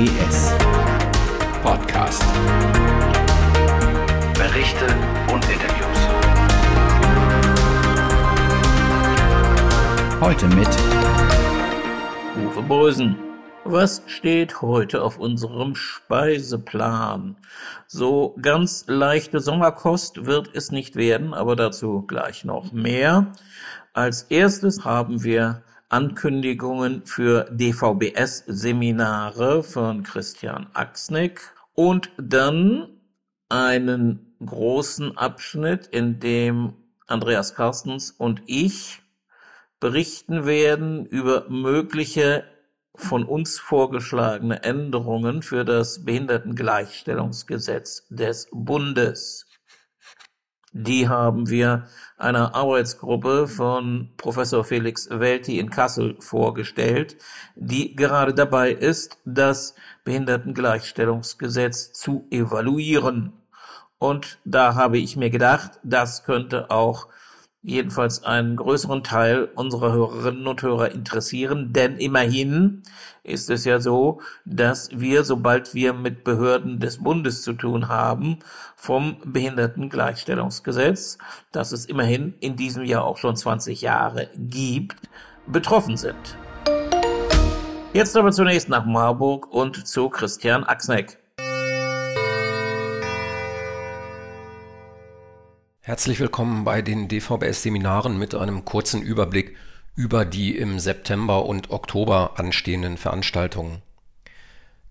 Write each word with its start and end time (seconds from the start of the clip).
DVBS 0.00 0.54
Podcast. 1.62 2.24
Berichte 4.32 4.86
und 5.30 5.44
Interviews. 5.44 5.98
Heute 10.22 10.46
mit 10.56 10.68
Uwe 12.38 12.62
Beusen. 12.62 13.16
Was 13.64 14.02
steht 14.06 14.62
heute 14.62 15.02
auf 15.02 15.18
unserem 15.18 15.74
Speiseplan? 15.74 17.36
So 17.86 18.34
ganz 18.40 18.84
leichte 18.86 19.40
Sommerkost 19.40 20.24
wird 20.24 20.48
es 20.54 20.70
nicht 20.70 20.96
werden, 20.96 21.34
aber 21.34 21.56
dazu 21.56 22.06
gleich 22.06 22.46
noch 22.46 22.72
mehr. 22.72 23.34
Als 23.92 24.22
erstes 24.22 24.82
haben 24.86 25.24
wir 25.24 25.62
Ankündigungen 25.90 27.04
für 27.04 27.46
DVBS-Seminare 27.50 29.62
von 29.64 30.04
Christian 30.04 30.68
Axnick 30.72 31.52
und 31.74 32.10
dann 32.16 33.00
einen 33.48 34.36
großen 34.44 35.18
Abschnitt, 35.18 35.88
in 35.88 36.20
dem 36.20 36.74
Andreas 37.08 37.56
Carstens 37.56 38.12
und 38.12 38.42
ich 38.46 39.02
berichten 39.80 40.46
werden 40.46 41.06
über 41.06 41.48
mögliche 41.48 42.44
von 42.94 43.24
uns 43.24 43.58
vorgeschlagene 43.58 44.62
Änderungen 44.62 45.42
für 45.42 45.64
das 45.64 46.04
Behindertengleichstellungsgesetz 46.04 48.06
des 48.10 48.46
Bundes. 48.52 49.49
Die 50.72 51.08
haben 51.08 51.50
wir 51.50 51.86
einer 52.16 52.54
Arbeitsgruppe 52.54 53.48
von 53.48 54.10
Professor 54.16 54.62
Felix 54.62 55.08
Welti 55.10 55.58
in 55.58 55.68
Kassel 55.68 56.14
vorgestellt, 56.20 57.16
die 57.56 57.96
gerade 57.96 58.34
dabei 58.34 58.70
ist, 58.70 59.18
das 59.24 59.74
Behindertengleichstellungsgesetz 60.04 61.92
zu 61.92 62.28
evaluieren. 62.30 63.32
Und 63.98 64.38
da 64.44 64.76
habe 64.76 64.98
ich 64.98 65.16
mir 65.16 65.30
gedacht, 65.30 65.80
das 65.82 66.22
könnte 66.22 66.70
auch 66.70 67.08
jedenfalls 67.62 68.24
einen 68.24 68.56
größeren 68.56 69.02
Teil 69.04 69.50
unserer 69.54 69.92
Hörerinnen 69.92 70.46
und 70.46 70.62
Hörer 70.62 70.92
interessieren, 70.92 71.72
denn 71.72 71.98
immerhin 71.98 72.82
ist 73.22 73.50
es 73.50 73.64
ja 73.64 73.80
so, 73.80 74.20
dass 74.46 74.88
wir, 74.98 75.24
sobald 75.24 75.74
wir 75.74 75.92
mit 75.92 76.24
Behörden 76.24 76.80
des 76.80 77.02
Bundes 77.02 77.42
zu 77.42 77.52
tun 77.52 77.88
haben, 77.88 78.38
vom 78.76 79.16
Behindertengleichstellungsgesetz, 79.24 81.18
das 81.52 81.72
es 81.72 81.84
immerhin 81.84 82.34
in 82.40 82.56
diesem 82.56 82.84
Jahr 82.84 83.04
auch 83.04 83.18
schon 83.18 83.36
20 83.36 83.82
Jahre 83.82 84.30
gibt, 84.36 85.08
betroffen 85.46 85.96
sind. 85.96 86.38
Jetzt 87.92 88.16
aber 88.16 88.32
zunächst 88.32 88.68
nach 88.68 88.86
Marburg 88.86 89.52
und 89.52 89.86
zu 89.86 90.08
Christian 90.08 90.64
Axneck. 90.64 91.19
Herzlich 95.90 96.20
willkommen 96.20 96.62
bei 96.62 96.82
den 96.82 97.08
DVBS-Seminaren 97.08 98.16
mit 98.16 98.36
einem 98.36 98.64
kurzen 98.64 99.02
Überblick 99.02 99.56
über 99.96 100.24
die 100.24 100.56
im 100.56 100.78
September 100.78 101.46
und 101.46 101.70
Oktober 101.70 102.34
anstehenden 102.36 102.96
Veranstaltungen. 102.96 103.82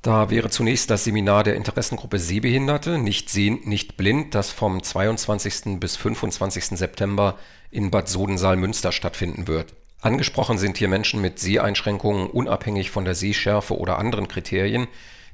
Da 0.02 0.30
wäre 0.30 0.50
zunächst 0.50 0.90
das 0.90 1.06
Seminar 1.06 1.46
der 1.46 1.56
Interessengruppe 1.56 2.20
Sehbehinderte, 2.20 2.98
nicht 2.98 3.30
sehend, 3.30 3.66
nicht 3.66 3.96
blind, 3.96 4.36
das 4.36 4.52
vom 4.52 4.84
22. 4.84 5.80
bis 5.80 5.96
25. 5.96 6.78
September 6.78 7.40
in 7.72 7.92
Bad 7.92 8.10
Sodensaal-Münster 8.10 8.92
stattfinden 8.92 9.48
wird. 9.48 9.76
Angesprochen 10.02 10.58
sind 10.58 10.78
hier 10.78 10.90
Menschen 10.90 11.22
mit 11.22 11.40
Seheinschränkungen 11.40 12.28
unabhängig 12.28 12.92
von 12.92 13.06
der 13.06 13.16
Sehschärfe 13.16 13.78
oder 13.78 14.00
anderen 14.00 14.28
Kriterien, 14.28 14.90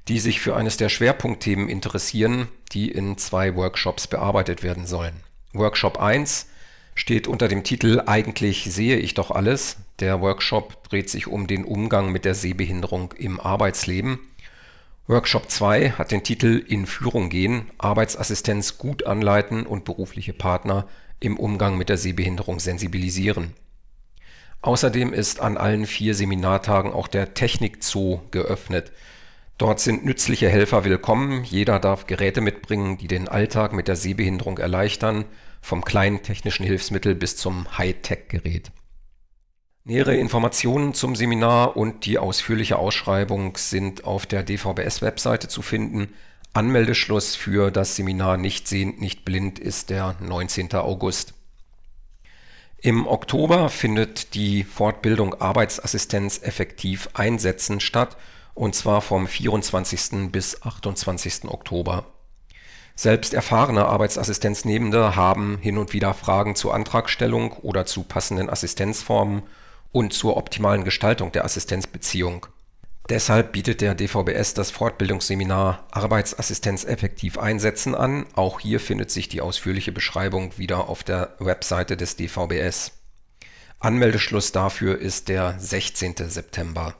die 0.10 0.20
sich 0.20 0.42
für 0.42 0.56
eines 0.56 0.78
der 0.78 0.90
Schwerpunktthemen 0.90 1.70
interessieren, 1.70 2.50
die 2.72 2.92
in 2.92 3.18
zwei 3.18 3.56
Workshops 3.56 4.06
bearbeitet 4.06 4.62
werden 4.62 4.86
sollen. 4.86 5.25
Workshop 5.58 6.00
1 6.00 6.48
steht 6.96 7.28
unter 7.28 7.48
dem 7.48 7.64
Titel 7.64 8.04
Eigentlich 8.06 8.66
sehe 8.66 8.98
ich 8.98 9.14
doch 9.14 9.32
alles. 9.32 9.78
Der 10.00 10.22
Workshop 10.22 10.84
dreht 10.90 11.10
sich 11.10 11.28
um 11.28 11.48
den 11.48 11.66
Umgang 11.66 12.12
mit 12.12 12.26
der 12.26 12.36
Sehbehinderung 12.36 13.14
im 13.18 13.40
Arbeitsleben. 13.40 14.20
Workshop 15.08 15.52
2 15.52 15.92
hat 15.92 16.12
den 16.12 16.24
Titel 16.24 16.64
In 16.68 16.86
Führung 16.86 17.30
gehen, 17.30 17.70
Arbeitsassistenz 17.78 18.78
gut 18.78 19.06
anleiten 19.06 19.66
und 19.66 19.86
berufliche 19.86 20.34
Partner 20.34 20.88
im 21.20 21.38
Umgang 21.38 21.78
mit 21.78 21.90
der 21.90 21.98
Sehbehinderung 21.98 22.60
sensibilisieren. 22.60 23.54
Außerdem 24.62 25.14
ist 25.14 25.42
an 25.42 25.58
allen 25.58 25.86
vier 25.86 26.16
Seminartagen 26.16 26.92
auch 26.92 27.08
der 27.08 27.36
Technik-Zoo 27.36 28.22
geöffnet. 28.32 28.92
Dort 29.58 29.80
sind 29.80 30.04
nützliche 30.04 30.50
Helfer 30.50 30.84
willkommen. 30.84 31.46
Jeder 31.46 31.80
darf 31.80 32.08
Geräte 32.08 32.42
mitbringen, 32.42 32.98
die 32.98 33.08
den 33.08 33.30
Alltag 33.30 33.72
mit 33.72 33.88
der 33.88 33.96
Sehbehinderung 33.96 34.58
erleichtern, 34.58 35.24
vom 35.62 35.86
kleinen 35.86 36.24
technischen 36.24 36.66
Hilfsmittel 36.66 37.16
bis 37.16 37.38
zum 37.38 37.78
Hightech-Gerät. 37.78 38.74
Nähere 39.86 40.18
Informationen 40.18 40.94
zum 40.94 41.16
Seminar 41.16 41.78
und 41.78 42.06
die 42.06 42.18
ausführliche 42.18 42.78
Ausschreibung 42.78 43.56
sind 43.56 44.04
auf 44.04 44.26
der 44.26 44.44
DVBS-Webseite 44.44 45.48
zu 45.48 45.62
finden. 45.62 46.14
Anmeldeschluss 46.52 47.38
für 47.38 47.72
das 47.72 47.96
Seminar 47.96 48.36
Nicht 48.36 48.68
sehend, 48.68 49.00
nicht 49.00 49.24
blind 49.24 49.58
ist 49.58 49.90
der 49.90 50.18
19. 50.20 50.74
August. 50.74 51.34
Im 52.82 53.08
Oktober 53.08 53.70
findet 53.70 54.34
die 54.36 54.66
Fortbildung 54.66 55.40
Arbeitsassistenz 55.40 56.42
effektiv 56.44 57.08
einsetzen 57.14 57.80
statt 57.80 58.18
und 58.56 58.74
zwar 58.74 59.02
vom 59.02 59.28
24. 59.28 60.32
bis 60.32 60.64
28. 60.64 61.46
Oktober. 61.46 62.06
Selbst 62.96 63.34
erfahrene 63.34 63.86
Arbeitsassistenznehmende 63.86 65.18
haben 65.18 65.60
hin 65.62 65.78
und 65.78 65.92
wieder 65.92 66.14
Fragen 66.14 66.56
zur 66.56 66.74
Antragstellung 66.74 67.52
oder 67.52 67.86
zu 67.86 68.04
passenden 68.04 68.50
Assistenzformen 68.50 69.44
und 69.92 70.14
zur 70.14 70.38
optimalen 70.38 70.86
Gestaltung 70.86 71.32
der 71.34 71.44
Assistenzbeziehung. 71.44 72.48
Deshalb 73.10 73.52
bietet 73.52 73.82
der 73.82 73.94
DVBS 73.94 74.56
das 74.56 74.72
Fortbildungsseminar 74.72 75.86
Arbeitsassistenz 75.92 76.86
effektiv 76.86 77.38
einsetzen 77.38 77.94
an. 77.94 78.26
Auch 78.34 78.62
hier 78.62 78.80
findet 78.80 79.12
sich 79.12 79.30
die 79.30 79.42
ausführliche 79.42 79.92
Beschreibung 79.92 80.58
wieder 80.58 80.90
auf 80.90 81.04
der 81.04 81.36
Webseite 81.38 81.98
des 81.98 82.16
DVBS. 82.16 82.94
Anmeldeschluss 83.80 84.54
dafür 84.54 84.98
ist 84.98 85.28
der 85.28 85.60
16. 85.60 86.16
September. 86.30 86.96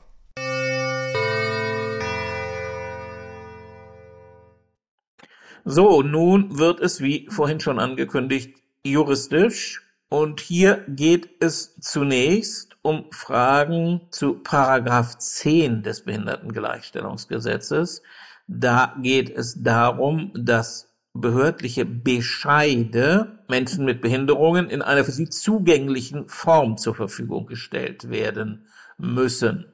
So, 5.68 6.00
nun 6.00 6.60
wird 6.60 6.78
es, 6.78 7.00
wie 7.00 7.26
vorhin 7.28 7.58
schon 7.58 7.80
angekündigt, 7.80 8.62
juristisch. 8.84 9.82
Und 10.08 10.38
hier 10.38 10.84
geht 10.86 11.28
es 11.40 11.74
zunächst 11.80 12.76
um 12.82 13.06
Fragen 13.10 14.02
zu 14.10 14.34
Paragraph 14.34 15.18
10 15.18 15.82
des 15.82 16.04
Behindertengleichstellungsgesetzes. 16.04 18.02
Da 18.46 18.94
geht 19.02 19.36
es 19.36 19.60
darum, 19.60 20.30
dass 20.36 20.94
behördliche 21.14 21.84
Bescheide 21.84 23.40
Menschen 23.48 23.84
mit 23.84 24.00
Behinderungen 24.00 24.70
in 24.70 24.82
einer 24.82 25.04
für 25.04 25.10
sie 25.10 25.28
zugänglichen 25.28 26.28
Form 26.28 26.76
zur 26.76 26.94
Verfügung 26.94 27.48
gestellt 27.48 28.08
werden 28.08 28.66
müssen. 28.98 29.66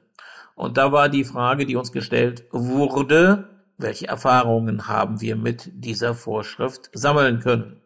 Und 0.55 0.77
da 0.77 0.91
war 0.91 1.09
die 1.09 1.23
Frage, 1.23 1.67
die 1.67 1.75
uns 1.75 1.91
gestellt 1.91 2.45
wurde, 2.51 3.52
welche 3.83 4.07
Erfahrungen 4.07 4.87
haben 4.87 5.21
wir 5.21 5.35
mit 5.35 5.69
dieser 5.75 6.15
Vorschrift 6.15 6.89
sammeln 6.93 7.39
können? 7.39 7.81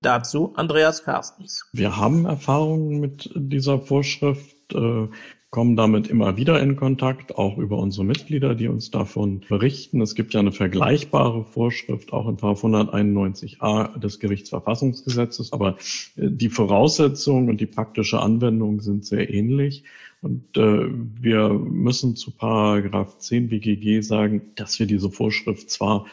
Dazu 0.00 0.52
Andreas 0.54 1.02
Carstens. 1.02 1.68
Wir 1.72 1.96
haben 1.96 2.24
Erfahrungen 2.26 3.00
mit 3.00 3.28
dieser 3.34 3.80
Vorschrift, 3.80 4.72
äh, 4.72 5.08
kommen 5.50 5.76
damit 5.76 6.08
immer 6.08 6.36
wieder 6.36 6.60
in 6.60 6.76
Kontakt, 6.76 7.36
auch 7.36 7.56
über 7.56 7.78
unsere 7.78 8.04
Mitglieder, 8.04 8.54
die 8.54 8.68
uns 8.68 8.90
davon 8.90 9.40
berichten. 9.48 10.02
Es 10.02 10.14
gibt 10.14 10.34
ja 10.34 10.40
eine 10.40 10.52
vergleichbare 10.52 11.44
Vorschrift 11.44 12.12
auch 12.12 12.28
in 12.28 12.36
191a 12.36 13.98
des 13.98 14.20
Gerichtsverfassungsgesetzes, 14.20 15.52
aber 15.52 15.78
äh, 16.16 16.28
die 16.30 16.50
Voraussetzungen 16.50 17.48
und 17.48 17.60
die 17.60 17.66
praktische 17.66 18.20
Anwendung 18.20 18.80
sind 18.80 19.06
sehr 19.06 19.32
ähnlich. 19.32 19.84
Und 20.20 20.56
äh, 20.56 20.88
wir 21.20 21.48
müssen 21.50 22.16
zu 22.16 22.32
Paragraph 22.32 23.18
10 23.18 23.48
BGG 23.48 24.02
sagen, 24.02 24.42
dass 24.56 24.78
wir 24.78 24.86
diese 24.86 25.10
Vorschrift 25.10 25.70
zwar 25.70 26.06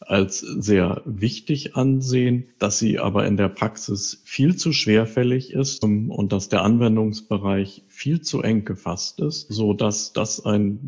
als 0.00 0.40
sehr 0.40 1.02
wichtig 1.04 1.76
ansehen, 1.76 2.48
dass 2.58 2.78
sie 2.78 2.98
aber 2.98 3.26
in 3.26 3.36
der 3.36 3.48
Praxis 3.48 4.22
viel 4.24 4.56
zu 4.56 4.72
schwerfällig 4.72 5.52
ist 5.52 5.82
und 5.82 6.28
dass 6.32 6.48
der 6.48 6.62
Anwendungsbereich 6.62 7.82
viel 7.88 8.20
zu 8.20 8.40
eng 8.42 8.64
gefasst 8.64 9.20
ist, 9.20 9.48
so 9.48 9.72
dass 9.72 10.12
das 10.12 10.44
ein 10.44 10.78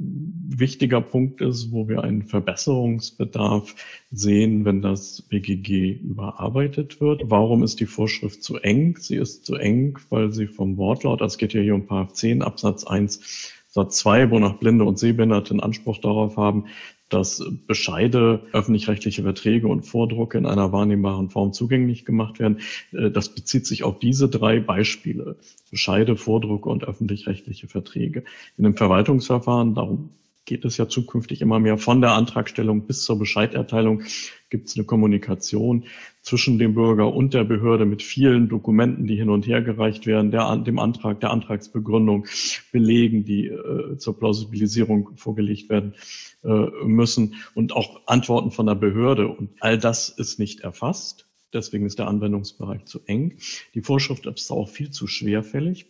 wichtiger 0.48 1.00
Punkt 1.00 1.40
ist, 1.40 1.72
wo 1.72 1.88
wir 1.88 2.04
einen 2.04 2.22
Verbesserungsbedarf 2.22 3.74
sehen, 4.12 4.64
wenn 4.64 4.80
das 4.80 5.22
BGG 5.22 5.92
überarbeitet 5.92 7.00
wird. 7.00 7.22
Warum 7.24 7.64
ist 7.64 7.80
die 7.80 7.86
Vorschrift 7.86 8.42
zu 8.44 8.58
eng? 8.58 8.96
Sie 8.98 9.16
ist 9.16 9.44
zu 9.44 9.56
eng, 9.56 9.98
weil 10.08 10.32
sie 10.32 10.46
vom 10.46 10.76
Wortlaut, 10.76 11.20
also 11.20 11.34
es 11.34 11.38
geht 11.38 11.52
ja 11.52 11.60
hier 11.60 11.74
um 11.74 11.86
Paragraph 11.86 12.12
10 12.14 12.42
Absatz 12.42 12.84
1 12.84 13.52
Satz 13.72 13.98
2, 13.98 14.32
wonach 14.32 14.54
Blinde 14.54 14.84
und 14.84 14.98
Sehbehinderte 14.98 15.52
einen 15.52 15.60
Anspruch 15.60 15.98
darauf 15.98 16.36
haben, 16.36 16.66
dass 17.10 17.44
Bescheide, 17.66 18.42
öffentlich-rechtliche 18.52 19.22
Verträge 19.22 19.68
und 19.68 19.82
Vordrucke 19.82 20.38
in 20.38 20.46
einer 20.46 20.72
wahrnehmbaren 20.72 21.28
Form 21.28 21.52
zugänglich 21.52 22.04
gemacht 22.04 22.38
werden. 22.38 22.60
Äh, 22.92 23.10
das 23.10 23.34
bezieht 23.34 23.66
sich 23.66 23.84
auf 23.84 23.98
diese 23.98 24.28
drei 24.28 24.60
Beispiele. 24.60 25.36
Bescheide, 25.70 26.16
Vordrucke 26.16 26.68
und 26.68 26.84
öffentlich-rechtliche 26.84 27.68
Verträge. 27.68 28.24
In 28.56 28.64
einem 28.64 28.76
Verwaltungsverfahren, 28.76 29.74
darum 29.74 30.10
geht 30.44 30.64
es 30.64 30.76
ja 30.76 30.88
zukünftig 30.88 31.42
immer 31.42 31.60
mehr 31.60 31.78
von 31.78 32.00
der 32.00 32.12
Antragstellung 32.12 32.86
bis 32.86 33.04
zur 33.04 33.18
Bescheiderteilung 33.18 34.02
gibt 34.50 34.68
es 34.68 34.76
eine 34.76 34.84
Kommunikation 34.84 35.84
zwischen 36.22 36.58
dem 36.58 36.74
Bürger 36.74 37.14
und 37.14 37.32
der 37.34 37.44
Behörde 37.44 37.86
mit 37.86 38.02
vielen 38.02 38.48
Dokumenten, 38.48 39.06
die 39.06 39.16
hin 39.16 39.30
und 39.30 39.46
her 39.46 39.62
gereicht 39.62 40.06
werden, 40.06 40.30
der, 40.30 40.56
dem 40.56 40.78
Antrag, 40.78 41.20
der 41.20 41.30
Antragsbegründung, 41.30 42.26
Belegen, 42.72 43.24
die 43.24 43.46
äh, 43.46 43.96
zur 43.96 44.18
Plausibilisierung 44.18 45.16
vorgelegt 45.16 45.70
werden 45.70 45.94
äh, 46.42 46.66
müssen 46.84 47.36
und 47.54 47.72
auch 47.72 48.00
Antworten 48.06 48.50
von 48.50 48.66
der 48.66 48.74
Behörde. 48.74 49.28
Und 49.28 49.50
all 49.60 49.78
das 49.78 50.08
ist 50.08 50.38
nicht 50.38 50.60
erfasst. 50.60 51.26
Deswegen 51.52 51.86
ist 51.86 51.98
der 51.98 52.08
Anwendungsbereich 52.08 52.84
zu 52.84 53.00
eng. 53.06 53.38
Die 53.74 53.80
Vorschrift 53.80 54.26
ist 54.26 54.50
auch 54.50 54.68
viel 54.68 54.90
zu 54.90 55.06
schwerfällig 55.06 55.86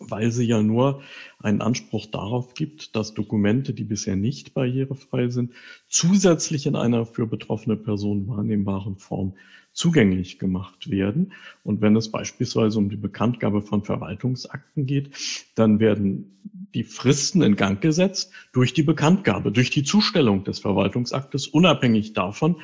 weil 0.00 0.32
sie 0.32 0.46
ja 0.46 0.62
nur 0.62 1.02
einen 1.38 1.60
Anspruch 1.60 2.06
darauf 2.06 2.54
gibt, 2.54 2.96
dass 2.96 3.14
Dokumente, 3.14 3.74
die 3.74 3.84
bisher 3.84 4.16
nicht 4.16 4.54
barrierefrei 4.54 5.28
sind, 5.28 5.52
zusätzlich 5.88 6.66
in 6.66 6.74
einer 6.74 7.06
für 7.06 7.26
betroffene 7.26 7.76
Person 7.76 8.26
wahrnehmbaren 8.26 8.96
Form 8.96 9.34
zugänglich 9.72 10.38
gemacht 10.38 10.90
werden. 10.90 11.32
Und 11.62 11.80
wenn 11.80 11.94
es 11.94 12.10
beispielsweise 12.10 12.78
um 12.78 12.88
die 12.88 12.96
Bekanntgabe 12.96 13.62
von 13.62 13.84
Verwaltungsakten 13.84 14.86
geht, 14.86 15.10
dann 15.54 15.78
werden 15.78 16.40
die 16.74 16.84
Fristen 16.84 17.42
in 17.42 17.56
Gang 17.56 17.80
gesetzt 17.80 18.32
durch 18.52 18.72
die 18.72 18.82
Bekanntgabe, 18.82 19.52
durch 19.52 19.70
die 19.70 19.84
Zustellung 19.84 20.44
des 20.44 20.58
Verwaltungsaktes, 20.60 21.46
unabhängig 21.46 22.12
davon, 22.12 22.56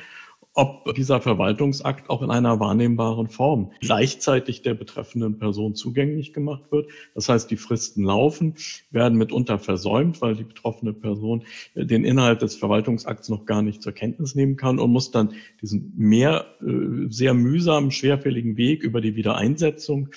ob 0.57 0.95
dieser 0.95 1.21
Verwaltungsakt 1.21 2.09
auch 2.09 2.23
in 2.23 2.31
einer 2.31 2.59
wahrnehmbaren 2.59 3.27
Form 3.27 3.71
gleichzeitig 3.79 4.63
der 4.63 4.73
betreffenden 4.73 5.37
Person 5.37 5.75
zugänglich 5.75 6.33
gemacht 6.33 6.71
wird. 6.71 6.89
Das 7.13 7.29
heißt, 7.29 7.51
die 7.51 7.57
Fristen 7.57 8.03
laufen, 8.03 8.55
werden 8.89 9.19
mitunter 9.19 9.59
versäumt, 9.59 10.19
weil 10.19 10.35
die 10.35 10.43
betroffene 10.43 10.93
Person 10.93 11.43
den 11.75 12.03
Inhalt 12.03 12.41
des 12.41 12.55
Verwaltungsakts 12.55 13.29
noch 13.29 13.45
gar 13.45 13.61
nicht 13.61 13.83
zur 13.83 13.91
Kenntnis 13.93 14.33
nehmen 14.33 14.55
kann 14.55 14.79
und 14.79 14.89
muss 14.89 15.11
dann 15.11 15.33
diesen 15.61 15.93
mehr 15.95 16.47
äh, 16.61 17.07
sehr 17.07 17.35
mühsamen, 17.35 17.91
schwerfälligen 17.91 18.57
Weg 18.57 18.81
über 18.81 18.99
die 18.99 19.15
Wiedereinsetzung 19.15 20.09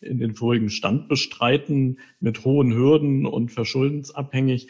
in 0.00 0.20
den 0.20 0.36
vorigen 0.36 0.70
Stand 0.70 1.08
bestreiten 1.08 1.98
mit 2.20 2.44
hohen 2.44 2.72
Hürden 2.72 3.26
und 3.26 3.50
verschuldensabhängig 3.50 4.68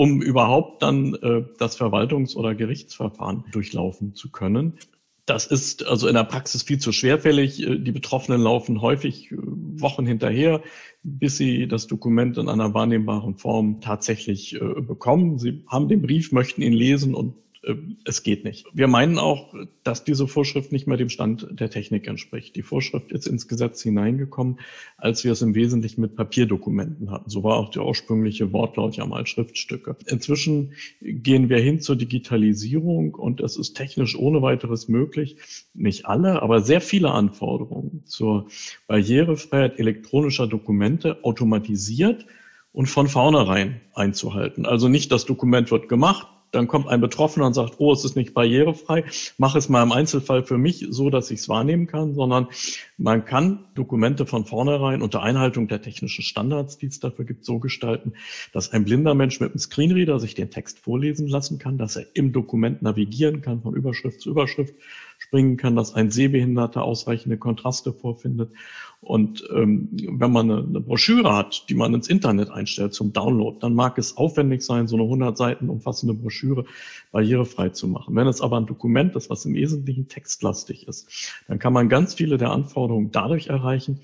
um 0.00 0.22
überhaupt 0.22 0.82
dann 0.82 1.14
äh, 1.16 1.44
das 1.58 1.78
Verwaltungs- 1.78 2.34
oder 2.34 2.54
Gerichtsverfahren 2.54 3.44
durchlaufen 3.52 4.14
zu 4.14 4.30
können. 4.30 4.78
Das 5.26 5.46
ist 5.46 5.86
also 5.86 6.08
in 6.08 6.14
der 6.14 6.24
Praxis 6.24 6.62
viel 6.62 6.78
zu 6.78 6.90
schwerfällig. 6.90 7.60
Äh, 7.62 7.76
die 7.80 7.92
Betroffenen 7.92 8.40
laufen 8.40 8.80
häufig 8.80 9.30
äh, 9.30 9.36
Wochen 9.36 10.06
hinterher, 10.06 10.62
bis 11.02 11.36
sie 11.36 11.68
das 11.68 11.86
Dokument 11.86 12.38
in 12.38 12.48
einer 12.48 12.72
wahrnehmbaren 12.72 13.36
Form 13.36 13.82
tatsächlich 13.82 14.54
äh, 14.54 14.80
bekommen. 14.80 15.38
Sie 15.38 15.64
haben 15.66 15.88
den 15.88 16.00
Brief, 16.00 16.32
möchten 16.32 16.62
ihn 16.62 16.72
lesen 16.72 17.14
und 17.14 17.34
es 18.04 18.22
geht 18.22 18.44
nicht. 18.44 18.66
Wir 18.72 18.88
meinen 18.88 19.18
auch, 19.18 19.54
dass 19.84 20.04
diese 20.04 20.26
Vorschrift 20.26 20.72
nicht 20.72 20.86
mehr 20.86 20.96
dem 20.96 21.10
Stand 21.10 21.46
der 21.50 21.68
Technik 21.68 22.08
entspricht. 22.08 22.56
Die 22.56 22.62
Vorschrift 22.62 23.12
ist 23.12 23.26
ins 23.26 23.48
Gesetz 23.48 23.82
hineingekommen, 23.82 24.60
als 24.96 25.24
wir 25.24 25.32
es 25.32 25.42
im 25.42 25.54
Wesentlichen 25.54 26.00
mit 26.00 26.16
Papierdokumenten 26.16 27.10
hatten. 27.10 27.28
So 27.28 27.44
war 27.44 27.56
auch 27.56 27.70
der 27.70 27.84
ursprüngliche 27.84 28.52
Wortlaut 28.52 28.96
ja 28.96 29.04
mal 29.04 29.26
Schriftstücke. 29.26 29.96
Inzwischen 30.06 30.72
gehen 31.02 31.50
wir 31.50 31.58
hin 31.58 31.80
zur 31.80 31.96
Digitalisierung 31.96 33.14
und 33.14 33.40
es 33.42 33.58
ist 33.58 33.74
technisch 33.74 34.16
ohne 34.16 34.40
weiteres 34.40 34.88
möglich, 34.88 35.36
nicht 35.74 36.06
alle, 36.06 36.40
aber 36.40 36.62
sehr 36.62 36.80
viele 36.80 37.10
Anforderungen 37.10 38.04
zur 38.06 38.48
Barrierefreiheit 38.86 39.78
elektronischer 39.78 40.46
Dokumente 40.46 41.22
automatisiert 41.24 42.24
und 42.72 42.86
von 42.86 43.08
vornherein 43.08 43.82
einzuhalten. 43.94 44.64
Also 44.64 44.88
nicht 44.88 45.12
das 45.12 45.26
Dokument 45.26 45.70
wird 45.70 45.88
gemacht, 45.88 46.26
dann 46.50 46.68
kommt 46.68 46.88
ein 46.88 47.00
Betroffener 47.00 47.46
und 47.46 47.54
sagt, 47.54 47.74
oh, 47.78 47.92
es 47.92 48.04
ist 48.04 48.16
nicht 48.16 48.34
barrierefrei, 48.34 49.04
mach 49.38 49.54
es 49.54 49.68
mal 49.68 49.82
im 49.82 49.92
Einzelfall 49.92 50.44
für 50.44 50.58
mich 50.58 50.86
so, 50.90 51.10
dass 51.10 51.30
ich 51.30 51.40
es 51.40 51.48
wahrnehmen 51.48 51.86
kann, 51.86 52.14
sondern 52.14 52.48
man 52.96 53.24
kann 53.24 53.64
Dokumente 53.74 54.26
von 54.26 54.44
vornherein 54.44 55.02
unter 55.02 55.22
Einhaltung 55.22 55.68
der 55.68 55.82
technischen 55.82 56.22
Standards, 56.22 56.78
die 56.78 56.86
es 56.86 57.00
dafür 57.00 57.24
gibt, 57.24 57.44
so 57.44 57.58
gestalten, 57.58 58.14
dass 58.52 58.72
ein 58.72 58.84
blinder 58.84 59.14
Mensch 59.14 59.40
mit 59.40 59.50
einem 59.50 59.58
Screenreader 59.58 60.18
sich 60.18 60.34
den 60.34 60.50
Text 60.50 60.78
vorlesen 60.78 61.28
lassen 61.28 61.58
kann, 61.58 61.78
dass 61.78 61.96
er 61.96 62.06
im 62.14 62.32
Dokument 62.32 62.82
navigieren 62.82 63.40
kann, 63.40 63.62
von 63.62 63.74
Überschrift 63.74 64.20
zu 64.20 64.30
Überschrift 64.30 64.74
springen 65.20 65.56
kann, 65.56 65.76
dass 65.76 65.94
ein 65.94 66.10
Sehbehinderter 66.10 66.82
ausreichende 66.82 67.38
Kontraste 67.38 67.92
vorfindet 67.92 68.50
und 69.02 69.48
ähm, 69.54 69.88
wenn 69.92 70.30
man 70.30 70.50
eine, 70.50 70.62
eine 70.62 70.80
Broschüre 70.80 71.34
hat, 71.34 71.70
die 71.70 71.74
man 71.74 71.94
ins 71.94 72.08
Internet 72.08 72.50
einstellt 72.50 72.92
zum 72.92 73.12
Download, 73.12 73.56
dann 73.58 73.74
mag 73.74 73.96
es 73.96 74.16
aufwendig 74.18 74.62
sein, 74.62 74.88
so 74.88 74.96
eine 74.96 75.04
100 75.04 75.38
Seiten 75.38 75.70
umfassende 75.70 76.14
Broschüre 76.14 76.66
barrierefrei 77.10 77.70
zu 77.70 77.88
machen. 77.88 78.14
Wenn 78.14 78.26
es 78.26 78.42
aber 78.42 78.58
ein 78.58 78.66
Dokument 78.66 79.16
ist, 79.16 79.30
was 79.30 79.46
im 79.46 79.54
Wesentlichen 79.54 80.08
textlastig 80.08 80.86
ist, 80.86 81.32
dann 81.48 81.58
kann 81.58 81.72
man 81.72 81.88
ganz 81.88 82.14
viele 82.14 82.36
der 82.36 82.50
Anforderungen 82.50 83.10
dadurch 83.10 83.46
erreichen, 83.46 84.00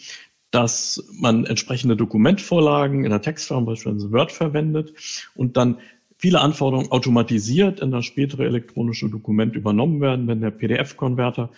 dass 0.51 1.05
man 1.13 1.45
entsprechende 1.45 1.97
Dokumentvorlagen 1.97 3.05
in 3.05 3.11
der 3.11 3.21
Textform, 3.21 3.67
beispielsweise 3.67 4.13
Word 4.13 4.33
verwendet 4.33 4.95
und 5.35 5.59
dann 5.59 5.79
viele 6.19 6.41
Anforderungen 6.41 6.91
automatisiert 6.91 7.81
in 7.81 7.91
das 7.91 8.05
spätere 8.05 8.45
elektronische 8.45 9.09
Dokument 9.09 9.55
übernommen 9.55 10.01
werden, 10.01 10.27
wenn 10.27 10.41
der 10.41 10.51
PDF-Konverter 10.51 11.51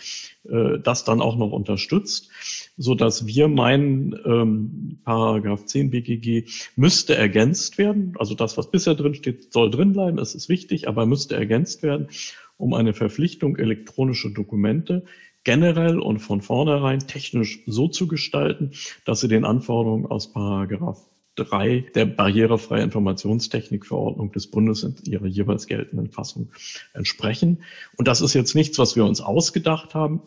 äh, 0.49 0.79
das 0.83 1.05
dann 1.05 1.21
auch 1.21 1.37
noch 1.37 1.53
unterstützt, 1.53 2.31
so 2.77 2.95
dass 2.95 3.27
wir 3.27 3.49
meinen, 3.49 4.15
ähm, 4.25 4.99
Paragraph 5.05 5.65
10 5.65 5.91
BGG 5.91 6.45
müsste 6.77 7.15
ergänzt 7.15 7.79
werden. 7.79 8.15
Also 8.19 8.35
das, 8.35 8.57
was 8.57 8.71
bisher 8.71 8.95
drin 8.95 9.15
steht, 9.15 9.53
soll 9.53 9.71
drin 9.71 9.93
bleiben. 9.93 10.19
Es 10.19 10.35
ist 10.35 10.49
wichtig, 10.49 10.89
aber 10.89 11.07
müsste 11.07 11.37
ergänzt 11.37 11.83
werden, 11.83 12.09
um 12.57 12.75
eine 12.75 12.95
Verpflichtung 12.95 13.57
elektronische 13.57 14.31
Dokumente 14.31 15.05
generell 15.45 15.99
und 15.99 16.19
von 16.19 16.43
vornherein 16.43 16.99
technisch 17.01 17.63
so 17.67 17.89
zu 17.89 18.09
gestalten, 18.09 18.73
dass 19.05 19.21
sie 19.21 19.29
den 19.29 19.45
Anforderungen 19.45 20.07
aus 20.07 20.33
Paragraph 20.33 21.08
3 21.39 21.87
der 21.95 22.07
barrierefreie 22.07 22.83
Informationstechnikverordnung 22.83 24.33
des 24.33 24.49
Bundes 24.49 24.83
in 24.83 24.97
ihrer 25.05 25.27
jeweils 25.27 25.67
geltenden 25.67 26.11
Fassung 26.11 26.51
entsprechen. 26.95 27.63
Und 27.97 28.09
das 28.09 28.21
ist 28.21 28.35
jetzt 28.35 28.55
nichts, 28.55 28.79
was 28.79 28.97
wir 28.97 29.05
uns 29.05 29.21
ausgedacht 29.21 29.95
haben. 29.95 30.23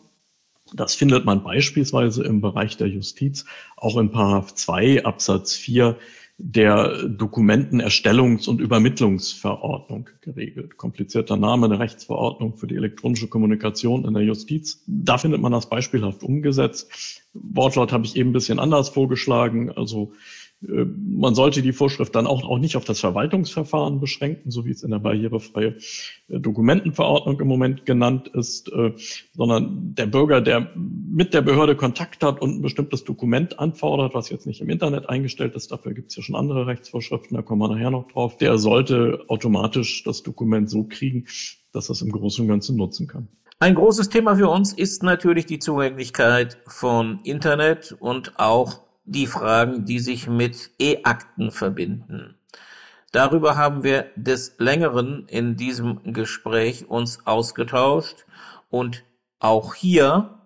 Das 0.74 0.94
findet 0.94 1.24
man 1.24 1.44
beispielsweise 1.44 2.24
im 2.24 2.40
Bereich 2.40 2.76
der 2.76 2.88
Justiz 2.88 3.44
auch 3.76 3.98
in 3.98 4.10
Paragraph 4.10 4.54
2 4.54 5.04
Absatz 5.04 5.54
4 5.54 5.96
der 6.38 7.04
Dokumentenerstellungs- 7.04 8.48
und 8.48 8.60
Übermittlungsverordnung 8.60 10.08
geregelt. 10.22 10.76
Komplizierter 10.76 11.36
Name, 11.36 11.66
eine 11.66 11.78
Rechtsverordnung 11.78 12.56
für 12.56 12.66
die 12.66 12.74
elektronische 12.74 13.28
Kommunikation 13.28 14.04
in 14.04 14.14
der 14.14 14.24
Justiz. 14.24 14.82
Da 14.86 15.18
findet 15.18 15.40
man 15.40 15.52
das 15.52 15.68
beispielhaft 15.68 16.24
umgesetzt. 16.24 16.90
Wortlaut 17.32 17.92
habe 17.92 18.06
ich 18.06 18.16
eben 18.16 18.30
ein 18.30 18.32
bisschen 18.32 18.58
anders 18.58 18.88
vorgeschlagen. 18.88 19.70
Also 19.70 20.14
man 20.62 21.34
sollte 21.34 21.60
die 21.60 21.72
Vorschrift 21.72 22.14
dann 22.14 22.26
auch, 22.26 22.44
auch 22.44 22.58
nicht 22.58 22.76
auf 22.76 22.84
das 22.84 23.00
Verwaltungsverfahren 23.00 24.00
beschränken, 24.00 24.50
so 24.50 24.64
wie 24.64 24.70
es 24.70 24.82
in 24.82 24.92
der 24.92 25.00
barrierefreie 25.00 25.76
äh, 26.28 26.40
Dokumentenverordnung 26.40 27.40
im 27.40 27.48
Moment 27.48 27.84
genannt 27.84 28.28
ist, 28.28 28.72
äh, 28.72 28.92
sondern 29.34 29.94
der 29.94 30.06
Bürger, 30.06 30.40
der 30.40 30.70
mit 30.76 31.34
der 31.34 31.42
Behörde 31.42 31.74
Kontakt 31.74 32.22
hat 32.22 32.40
und 32.40 32.58
ein 32.58 32.62
bestimmtes 32.62 33.04
Dokument 33.04 33.58
anfordert, 33.58 34.14
was 34.14 34.30
jetzt 34.30 34.46
nicht 34.46 34.60
im 34.60 34.70
Internet 34.70 35.08
eingestellt 35.08 35.54
ist, 35.56 35.72
dafür 35.72 35.94
gibt 35.94 36.10
es 36.10 36.16
ja 36.16 36.22
schon 36.22 36.36
andere 36.36 36.66
Rechtsvorschriften, 36.66 37.36
da 37.36 37.42
kommen 37.42 37.60
wir 37.60 37.68
nachher 37.68 37.90
noch 37.90 38.06
drauf, 38.08 38.36
der 38.36 38.56
sollte 38.58 39.24
automatisch 39.28 40.04
das 40.04 40.22
Dokument 40.22 40.70
so 40.70 40.84
kriegen, 40.84 41.26
dass 41.72 41.88
er 41.88 41.94
es 41.94 42.02
im 42.02 42.12
Großen 42.12 42.42
und 42.42 42.48
Ganzen 42.48 42.76
nutzen 42.76 43.08
kann. 43.08 43.28
Ein 43.58 43.74
großes 43.74 44.08
Thema 44.08 44.36
für 44.36 44.48
uns 44.48 44.72
ist 44.72 45.02
natürlich 45.02 45.46
die 45.46 45.60
Zugänglichkeit 45.60 46.58
von 46.66 47.20
Internet 47.22 47.96
und 48.00 48.38
auch 48.38 48.80
die 49.04 49.26
Fragen, 49.26 49.84
die 49.84 49.98
sich 49.98 50.28
mit 50.28 50.70
E-Akten 50.78 51.50
verbinden. 51.50 52.38
Darüber 53.10 53.56
haben 53.56 53.82
wir 53.82 54.06
des 54.16 54.54
Längeren 54.58 55.26
in 55.28 55.56
diesem 55.56 56.14
Gespräch 56.14 56.88
uns 56.88 57.26
ausgetauscht 57.26 58.24
und 58.70 59.04
auch 59.38 59.74
hier 59.74 60.38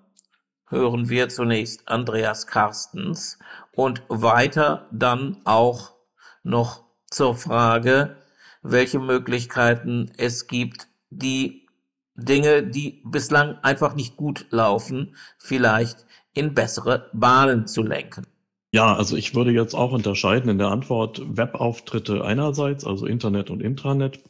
hören 0.69 1.09
wir 1.09 1.29
zunächst 1.29 1.89
Andreas 1.89 2.47
Carstens 2.47 3.39
und 3.73 4.03
weiter 4.09 4.89
dann 4.91 5.39
auch 5.45 5.95
noch 6.43 6.85
zur 7.09 7.37
Frage, 7.37 8.17
welche 8.63 8.99
Möglichkeiten 8.99 10.11
es 10.17 10.49
gibt, 10.49 10.89
die 11.11 11.69
Dinge, 12.17 12.65
die 12.65 13.03
bislang 13.05 13.59
einfach 13.63 13.95
nicht 13.95 14.17
gut 14.17 14.47
laufen, 14.51 15.15
vielleicht 15.39 16.05
in 16.33 16.55
bessere 16.55 17.11
Bahnen 17.13 17.67
zu 17.69 17.83
lenken. 17.83 18.27
Ja, 18.73 18.95
also 18.95 19.17
ich 19.17 19.35
würde 19.35 19.53
jetzt 19.53 19.75
auch 19.75 19.93
unterscheiden 19.93 20.51
in 20.51 20.59
der 20.59 20.69
Antwort 20.69 21.23
Webauftritte 21.37 22.25
einerseits, 22.25 22.85
also 22.85 23.07
Internet 23.07 23.51
und 23.51 23.63
Intranet, 23.63 24.21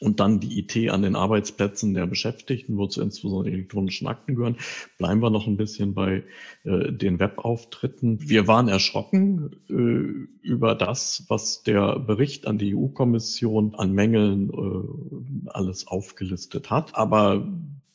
und 0.00 0.20
dann 0.20 0.40
die 0.40 0.60
IT 0.60 0.90
an 0.90 1.02
den 1.02 1.16
Arbeitsplätzen 1.16 1.94
der 1.94 2.06
Beschäftigten, 2.06 2.76
wozu 2.76 3.02
insbesondere 3.02 3.50
die 3.50 3.58
elektronischen 3.58 4.06
Akten 4.06 4.36
gehören, 4.36 4.56
bleiben 4.96 5.20
wir 5.20 5.30
noch 5.30 5.46
ein 5.46 5.56
bisschen 5.56 5.94
bei 5.94 6.24
äh, 6.64 6.92
den 6.92 7.18
Webauftritten. 7.18 8.28
Wir 8.28 8.46
waren 8.46 8.68
erschrocken 8.68 9.56
äh, 9.68 10.46
über 10.46 10.74
das, 10.74 11.24
was 11.28 11.62
der 11.62 11.98
Bericht 11.98 12.46
an 12.46 12.58
die 12.58 12.76
EU-Kommission 12.76 13.74
an 13.74 13.92
Mängeln 13.92 14.50
äh, 14.50 15.50
alles 15.50 15.86
aufgelistet 15.88 16.70
hat. 16.70 16.94
Aber 16.94 17.48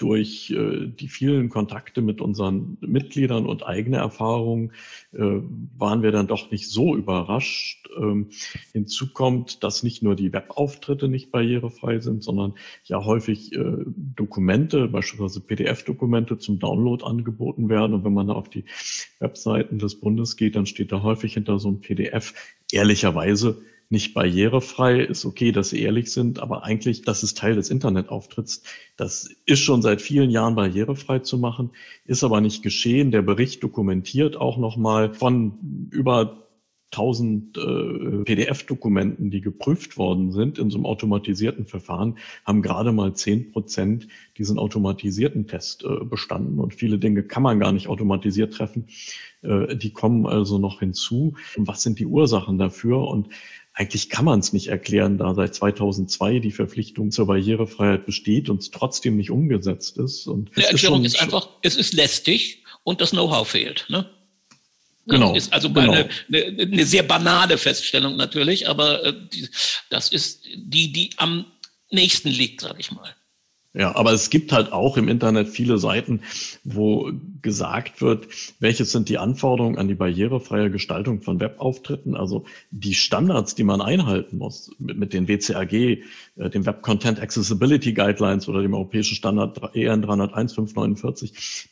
durch 0.04 0.52
äh, 0.52 0.88
die 0.88 1.08
vielen 1.08 1.48
Kontakte 1.48 2.02
mit 2.02 2.20
unseren 2.20 2.78
Mitgliedern 2.82 3.46
und 3.46 3.66
eigene 3.66 3.98
Erfahrungen 3.98 4.74
äh, 5.14 5.40
waren 5.78 6.04
wir 6.04 6.12
dann 6.12 6.28
doch 6.28 6.52
nicht 6.52 6.70
so 6.70 6.98
überrascht. 6.98 7.88
Ähm, 7.98 8.28
hinzu 8.74 9.14
kommt, 9.14 9.64
dass 9.64 9.82
nicht 9.82 10.04
nur 10.04 10.18
die 10.18 10.34
Webauftritte 10.34 11.08
nicht 11.08 11.32
barrierefrei 11.32 12.00
sind, 12.00 12.22
sondern 12.22 12.56
ja 12.84 13.06
häufig 13.06 13.54
äh, 13.54 13.86
Dokumente, 13.86 14.90
beispielsweise 14.90 15.40
PDF-Dokumente 15.40 16.38
zum 16.38 16.60
Download 16.60 17.06
angeboten 17.06 17.70
werden. 17.70 17.94
Und 17.94 18.04
wenn 18.04 18.14
man 18.14 18.28
da 18.28 18.34
auf 18.34 18.50
die 18.50 18.66
Webseiten 19.20 19.80
des 19.80 20.02
Bundes 20.02 20.36
geht, 20.36 20.58
dann 20.58 20.66
steht 20.66 20.92
da 20.92 21.02
häufig 21.02 21.36
hinter 21.36 21.60
so 21.60 21.70
einem 21.70 21.80
PDF 21.80 22.34
ehrlicherweise 22.74 23.62
nicht 23.94 24.14
barrierefrei. 24.14 25.02
Ist 25.02 25.24
okay, 25.24 25.54
dass 25.54 25.70
sie 25.70 25.82
ehrlich 25.82 26.12
sind, 26.12 26.40
aber 26.40 26.64
eigentlich, 26.64 27.04
das 27.04 27.24
ist 27.24 27.38
Teil 27.38 27.56
des 27.56 27.70
Internetauftritts. 27.70 28.64
Das 28.98 29.30
ist 29.46 29.60
schon 29.60 29.82
seit 29.82 30.02
vielen 30.02 30.32
Jahren 30.32 30.56
barrierefrei 30.56 31.20
zu 31.20 31.38
machen, 31.38 31.70
ist 32.04 32.24
aber 32.24 32.42
nicht 32.42 32.64
geschehen. 32.64 33.12
Der 33.12 33.22
Bericht 33.22 33.64
dokumentiert 33.64 34.36
auch 34.36 34.58
nochmal 34.58 35.14
von 35.14 35.88
über 35.92 36.44
1000 36.94 37.58
äh, 37.58 38.24
PDF-Dokumenten, 38.24 39.32
die 39.32 39.42
geprüft 39.42 39.98
worden 39.98 40.32
sind 40.32 40.60
in 40.60 40.70
so 40.70 40.78
einem 40.78 40.86
automatisierten 40.86 41.66
Verfahren, 41.66 42.18
haben 42.46 42.62
gerade 42.62 42.92
mal 42.92 43.14
10 43.14 43.52
Prozent 43.52 44.08
diesen 44.38 44.60
automatisierten 44.60 45.48
Test 45.48 45.84
äh, 45.84 46.04
bestanden. 46.06 46.60
Und 46.60 46.74
viele 46.76 47.00
Dinge 47.00 47.24
kann 47.24 47.44
man 47.44 47.60
gar 47.60 47.72
nicht 47.72 47.88
automatisiert 47.88 48.54
treffen. 48.54 48.88
Äh, 49.42 49.76
die 49.76 49.92
kommen 49.92 50.26
also 50.26 50.60
noch 50.60 50.80
hinzu. 50.80 51.34
Was 51.58 51.82
sind 51.82 52.00
die 52.00 52.06
Ursachen 52.06 52.58
dafür? 52.58 53.08
Und 53.08 53.30
eigentlich 53.74 54.10
kann 54.10 54.26
man 54.26 54.40
es 54.40 54.54
nicht 54.54 54.68
erklären, 54.68 55.18
da 55.18 55.34
seit 55.34 55.56
2002 55.56 56.40
die 56.40 56.52
Verpflichtung 56.52 57.10
zur 57.12 57.26
Barrierefreiheit 57.26 58.06
besteht 58.06 58.50
und 58.50 58.62
es 58.62 58.70
trotzdem 58.70 59.18
nicht 59.18 59.32
umgesetzt 59.32 59.98
ist. 59.98 60.28
Und 60.28 60.52
Die 60.56 60.62
Erklärung 60.62 61.04
ist, 61.04 61.16
ist 61.16 61.22
einfach, 61.22 61.50
es 61.64 61.76
ist 61.76 61.94
lästig 61.94 62.64
und 62.84 63.02
das 63.02 63.12
Know-how 63.12 63.48
fehlt. 63.48 63.86
Ne? 63.90 64.08
Genau. 65.08 65.36
Ist 65.36 65.52
also 65.52 65.72
genau. 65.72 65.92
eine, 65.92 66.10
eine, 66.32 66.62
eine 66.62 66.86
sehr 66.86 67.04
banale 67.04 67.58
Feststellung 67.58 68.16
natürlich, 68.16 68.70
aber 68.70 69.04
äh, 69.04 69.14
das 69.90 70.10
ist 70.10 70.46
die, 70.56 70.94
die 70.94 71.10
am 71.18 71.46
nächsten 71.90 72.30
liegt, 72.30 72.62
sage 72.62 72.80
ich 72.80 72.92
mal. 72.92 73.16
Ja, 73.76 73.96
aber 73.96 74.14
es 74.14 74.30
gibt 74.30 74.52
halt 74.52 74.72
auch 74.72 74.98
im 74.98 75.08
Internet 75.08 75.50
viele 75.50 75.80
Seiten, 75.80 76.22
wo 76.64 77.12
gesagt 77.42 78.04
wird, 78.04 78.28
welches 78.60 78.92
sind 78.92 79.10
die 79.10 79.18
Anforderungen 79.18 79.80
an 79.80 79.88
die 79.88 79.96
barrierefreie 79.96 80.70
Gestaltung 80.70 81.22
von 81.22 81.40
Webauftritten, 81.40 82.16
also 82.16 82.46
die 82.70 82.94
Standards, 82.94 83.56
die 83.56 83.64
man 83.64 83.82
einhalten 83.82 84.38
muss 84.38 84.70
mit, 84.78 85.14
den 85.14 85.28
WCAG, 85.28 85.74
äh, 85.74 86.50
dem 86.52 86.68
Web 86.68 86.84
Content 86.84 87.20
Accessibility 87.20 87.94
Guidelines 87.94 88.48
oder 88.48 88.62
dem 88.62 88.76
europäischen 88.76 89.16
Standard 89.16 89.60
EN 89.76 90.04
301 90.04 90.56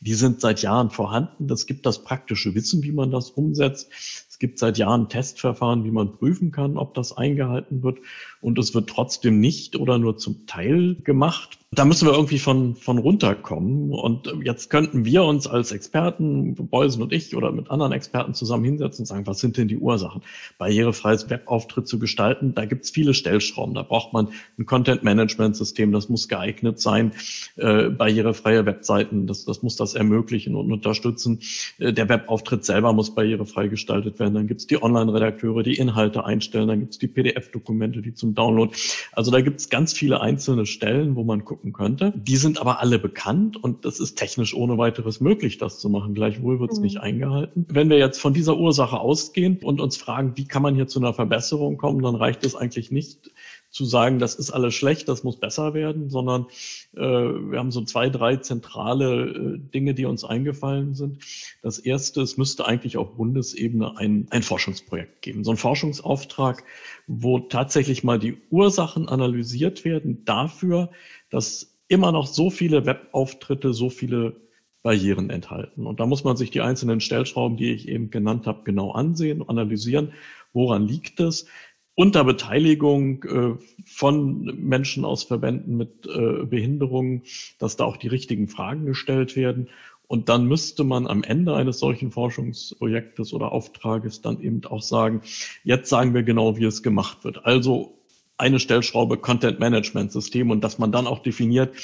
die 0.00 0.14
sind 0.14 0.40
seit 0.40 0.60
Jahren 0.60 0.90
vorhanden. 0.90 1.46
Das 1.46 1.66
gibt 1.66 1.86
das 1.86 2.02
praktische 2.02 2.56
Wissen, 2.56 2.82
wie 2.82 2.92
man 2.92 3.12
das 3.12 3.30
umsetzt. 3.30 3.90
Es 4.28 4.40
gibt 4.40 4.58
seit 4.58 4.76
Jahren 4.76 5.08
Testverfahren, 5.08 5.84
wie 5.84 5.92
man 5.92 6.16
prüfen 6.16 6.50
kann, 6.50 6.76
ob 6.76 6.94
das 6.94 7.16
eingehalten 7.16 7.84
wird. 7.84 7.98
Und 8.42 8.58
es 8.58 8.74
wird 8.74 8.90
trotzdem 8.90 9.40
nicht 9.40 9.76
oder 9.76 9.98
nur 9.98 10.18
zum 10.18 10.46
Teil 10.46 10.96
gemacht. 11.04 11.58
Da 11.74 11.86
müssen 11.86 12.06
wir 12.06 12.12
irgendwie 12.12 12.38
von, 12.38 12.74
von 12.74 12.98
runterkommen. 12.98 13.92
Und 13.92 14.30
jetzt 14.44 14.68
könnten 14.68 15.06
wir 15.06 15.22
uns 15.22 15.46
als 15.46 15.72
Experten, 15.72 16.54
Beusen 16.54 17.02
und 17.02 17.14
ich 17.14 17.34
oder 17.34 17.50
mit 17.50 17.70
anderen 17.70 17.92
Experten 17.92 18.34
zusammen 18.34 18.64
hinsetzen 18.64 19.02
und 19.02 19.06
sagen, 19.06 19.26
was 19.26 19.38
sind 19.38 19.56
denn 19.56 19.68
die 19.68 19.78
Ursachen? 19.78 20.20
Barrierefreies 20.58 21.30
Webauftritt 21.30 21.88
zu 21.88 21.98
gestalten, 21.98 22.54
da 22.54 22.66
gibt 22.66 22.84
es 22.84 22.90
viele 22.90 23.14
Stellschrauben. 23.14 23.74
Da 23.74 23.84
braucht 23.84 24.12
man 24.12 24.28
ein 24.58 24.66
Content-Management-System, 24.66 25.92
das 25.92 26.10
muss 26.10 26.28
geeignet 26.28 26.78
sein. 26.78 27.12
Äh, 27.56 27.88
barrierefreie 27.88 28.66
Webseiten, 28.66 29.26
das, 29.26 29.46
das 29.46 29.62
muss 29.62 29.76
das 29.76 29.94
ermöglichen 29.94 30.56
und 30.56 30.70
unterstützen. 30.70 31.40
Äh, 31.78 31.94
der 31.94 32.08
Webauftritt 32.08 32.66
selber 32.66 32.92
muss 32.92 33.14
barrierefrei 33.14 33.68
gestaltet 33.68 34.18
werden. 34.18 34.34
Dann 34.34 34.46
gibt 34.46 34.60
es 34.60 34.66
die 34.66 34.82
Online-Redakteure, 34.82 35.62
die 35.62 35.78
Inhalte 35.78 36.26
einstellen. 36.26 36.68
Dann 36.68 36.80
gibt 36.80 36.92
es 36.92 36.98
die 36.98 37.08
PDF-Dokumente, 37.08 38.02
die 38.02 38.12
zum 38.32 38.34
Download. 38.34 38.74
Also 39.12 39.30
da 39.30 39.40
gibt 39.40 39.60
es 39.60 39.68
ganz 39.68 39.92
viele 39.92 40.20
einzelne 40.20 40.66
Stellen, 40.66 41.16
wo 41.16 41.24
man 41.24 41.44
gucken 41.44 41.72
könnte. 41.72 42.12
Die 42.16 42.36
sind 42.36 42.60
aber 42.60 42.80
alle 42.80 42.98
bekannt 42.98 43.62
und 43.62 43.84
das 43.84 44.00
ist 44.00 44.16
technisch 44.16 44.54
ohne 44.54 44.78
weiteres 44.78 45.20
möglich, 45.20 45.58
das 45.58 45.78
zu 45.78 45.88
machen. 45.88 46.14
Gleichwohl 46.14 46.60
wird 46.60 46.72
es 46.72 46.78
mhm. 46.78 46.84
nicht 46.84 47.00
eingehalten. 47.00 47.66
Wenn 47.68 47.90
wir 47.90 47.98
jetzt 47.98 48.20
von 48.20 48.34
dieser 48.34 48.56
Ursache 48.56 48.98
ausgehen 48.98 49.58
und 49.62 49.80
uns 49.80 49.96
fragen, 49.96 50.32
wie 50.36 50.46
kann 50.46 50.62
man 50.62 50.74
hier 50.74 50.86
zu 50.86 50.98
einer 50.98 51.14
Verbesserung 51.14 51.76
kommen, 51.76 52.02
dann 52.02 52.14
reicht 52.14 52.44
es 52.44 52.54
eigentlich 52.54 52.90
nicht, 52.90 53.30
zu 53.72 53.86
sagen, 53.86 54.18
das 54.18 54.34
ist 54.34 54.50
alles 54.50 54.74
schlecht, 54.74 55.08
das 55.08 55.24
muss 55.24 55.40
besser 55.40 55.72
werden, 55.72 56.10
sondern 56.10 56.46
äh, 56.94 57.00
wir 57.00 57.58
haben 57.58 57.72
so 57.72 57.82
zwei, 57.82 58.10
drei 58.10 58.36
zentrale 58.36 59.24
äh, 59.24 59.58
Dinge, 59.58 59.94
die 59.94 60.04
uns 60.04 60.24
eingefallen 60.24 60.94
sind. 60.94 61.18
Das 61.62 61.78
erste, 61.78 62.20
es 62.20 62.36
müsste 62.36 62.66
eigentlich 62.66 62.98
auf 62.98 63.16
Bundesebene 63.16 63.96
ein, 63.96 64.26
ein 64.30 64.42
Forschungsprojekt 64.42 65.22
geben, 65.22 65.42
so 65.42 65.50
ein 65.52 65.56
Forschungsauftrag, 65.56 66.64
wo 67.06 67.38
tatsächlich 67.40 68.04
mal 68.04 68.18
die 68.18 68.36
Ursachen 68.50 69.08
analysiert 69.08 69.86
werden 69.86 70.24
dafür, 70.26 70.90
dass 71.30 71.78
immer 71.88 72.12
noch 72.12 72.26
so 72.26 72.50
viele 72.50 72.84
Webauftritte, 72.84 73.72
so 73.72 73.88
viele 73.88 74.36
Barrieren 74.82 75.30
enthalten. 75.30 75.86
Und 75.86 76.00
da 76.00 76.06
muss 76.06 76.24
man 76.24 76.36
sich 76.36 76.50
die 76.50 76.60
einzelnen 76.60 77.00
Stellschrauben, 77.00 77.56
die 77.56 77.72
ich 77.72 77.88
eben 77.88 78.10
genannt 78.10 78.46
habe, 78.46 78.64
genau 78.64 78.90
ansehen, 78.90 79.48
analysieren. 79.48 80.12
Woran 80.52 80.86
liegt 80.86 81.20
es? 81.20 81.46
Unter 81.94 82.24
Beteiligung 82.24 83.22
äh, 83.24 83.54
von 83.84 84.44
Menschen 84.44 85.04
aus 85.04 85.24
Verbänden 85.24 85.76
mit 85.76 86.06
äh, 86.06 86.44
Behinderungen, 86.46 87.22
dass 87.58 87.76
da 87.76 87.84
auch 87.84 87.96
die 87.96 88.08
richtigen 88.08 88.48
Fragen 88.48 88.86
gestellt 88.86 89.36
werden. 89.36 89.68
Und 90.06 90.28
dann 90.28 90.46
müsste 90.46 90.84
man 90.84 91.06
am 91.06 91.22
Ende 91.22 91.54
eines 91.54 91.78
solchen 91.78 92.10
Forschungsprojektes 92.10 93.32
oder 93.32 93.52
Auftrages 93.52 94.20
dann 94.20 94.40
eben 94.42 94.64
auch 94.64 94.82
sagen, 94.82 95.22
jetzt 95.64 95.88
sagen 95.88 96.12
wir 96.12 96.22
genau, 96.22 96.56
wie 96.56 96.64
es 96.64 96.82
gemacht 96.82 97.24
wird. 97.24 97.46
Also 97.46 97.94
eine 98.42 98.58
Stellschraube 98.58 99.18
Content 99.18 99.60
Management 99.60 100.10
System 100.10 100.50
und 100.50 100.64
dass 100.64 100.78
man 100.78 100.90
dann 100.90 101.06
auch 101.06 101.20
definiert, 101.20 101.74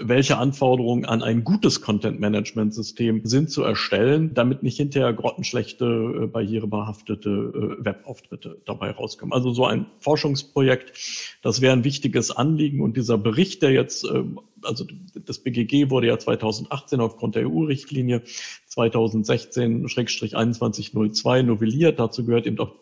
welche 0.00 0.38
Anforderungen 0.38 1.04
an 1.04 1.24
ein 1.24 1.42
gutes 1.42 1.80
Content 1.80 2.20
Management 2.20 2.72
System 2.72 3.22
sind 3.24 3.50
zu 3.50 3.64
erstellen, 3.64 4.32
damit 4.32 4.62
nicht 4.62 4.76
hinterher 4.76 5.12
grottenschlechte, 5.12 5.84
äh, 5.84 6.26
barrierebehaftete 6.28 7.28
äh, 7.80 7.84
Webauftritte 7.84 8.60
dabei 8.64 8.92
rauskommen. 8.92 9.32
Also 9.32 9.50
so 9.50 9.66
ein 9.66 9.86
Forschungsprojekt, 9.98 10.92
das 11.42 11.60
wäre 11.60 11.72
ein 11.72 11.82
wichtiges 11.82 12.30
Anliegen 12.30 12.80
und 12.80 12.96
dieser 12.96 13.18
Bericht, 13.18 13.62
der 13.62 13.72
jetzt 13.72 14.04
äh, 14.04 14.22
also 14.62 14.86
das 15.14 15.38
BGG 15.38 15.90
wurde 15.90 16.08
ja 16.08 16.18
2018 16.18 17.00
aufgrund 17.00 17.34
der 17.34 17.48
EU-Richtlinie 17.48 18.22
2016-2102 18.70 21.42
novelliert. 21.42 21.98
Dazu 21.98 22.24
gehört 22.24 22.46
eben 22.46 22.58
auch, 22.58 22.74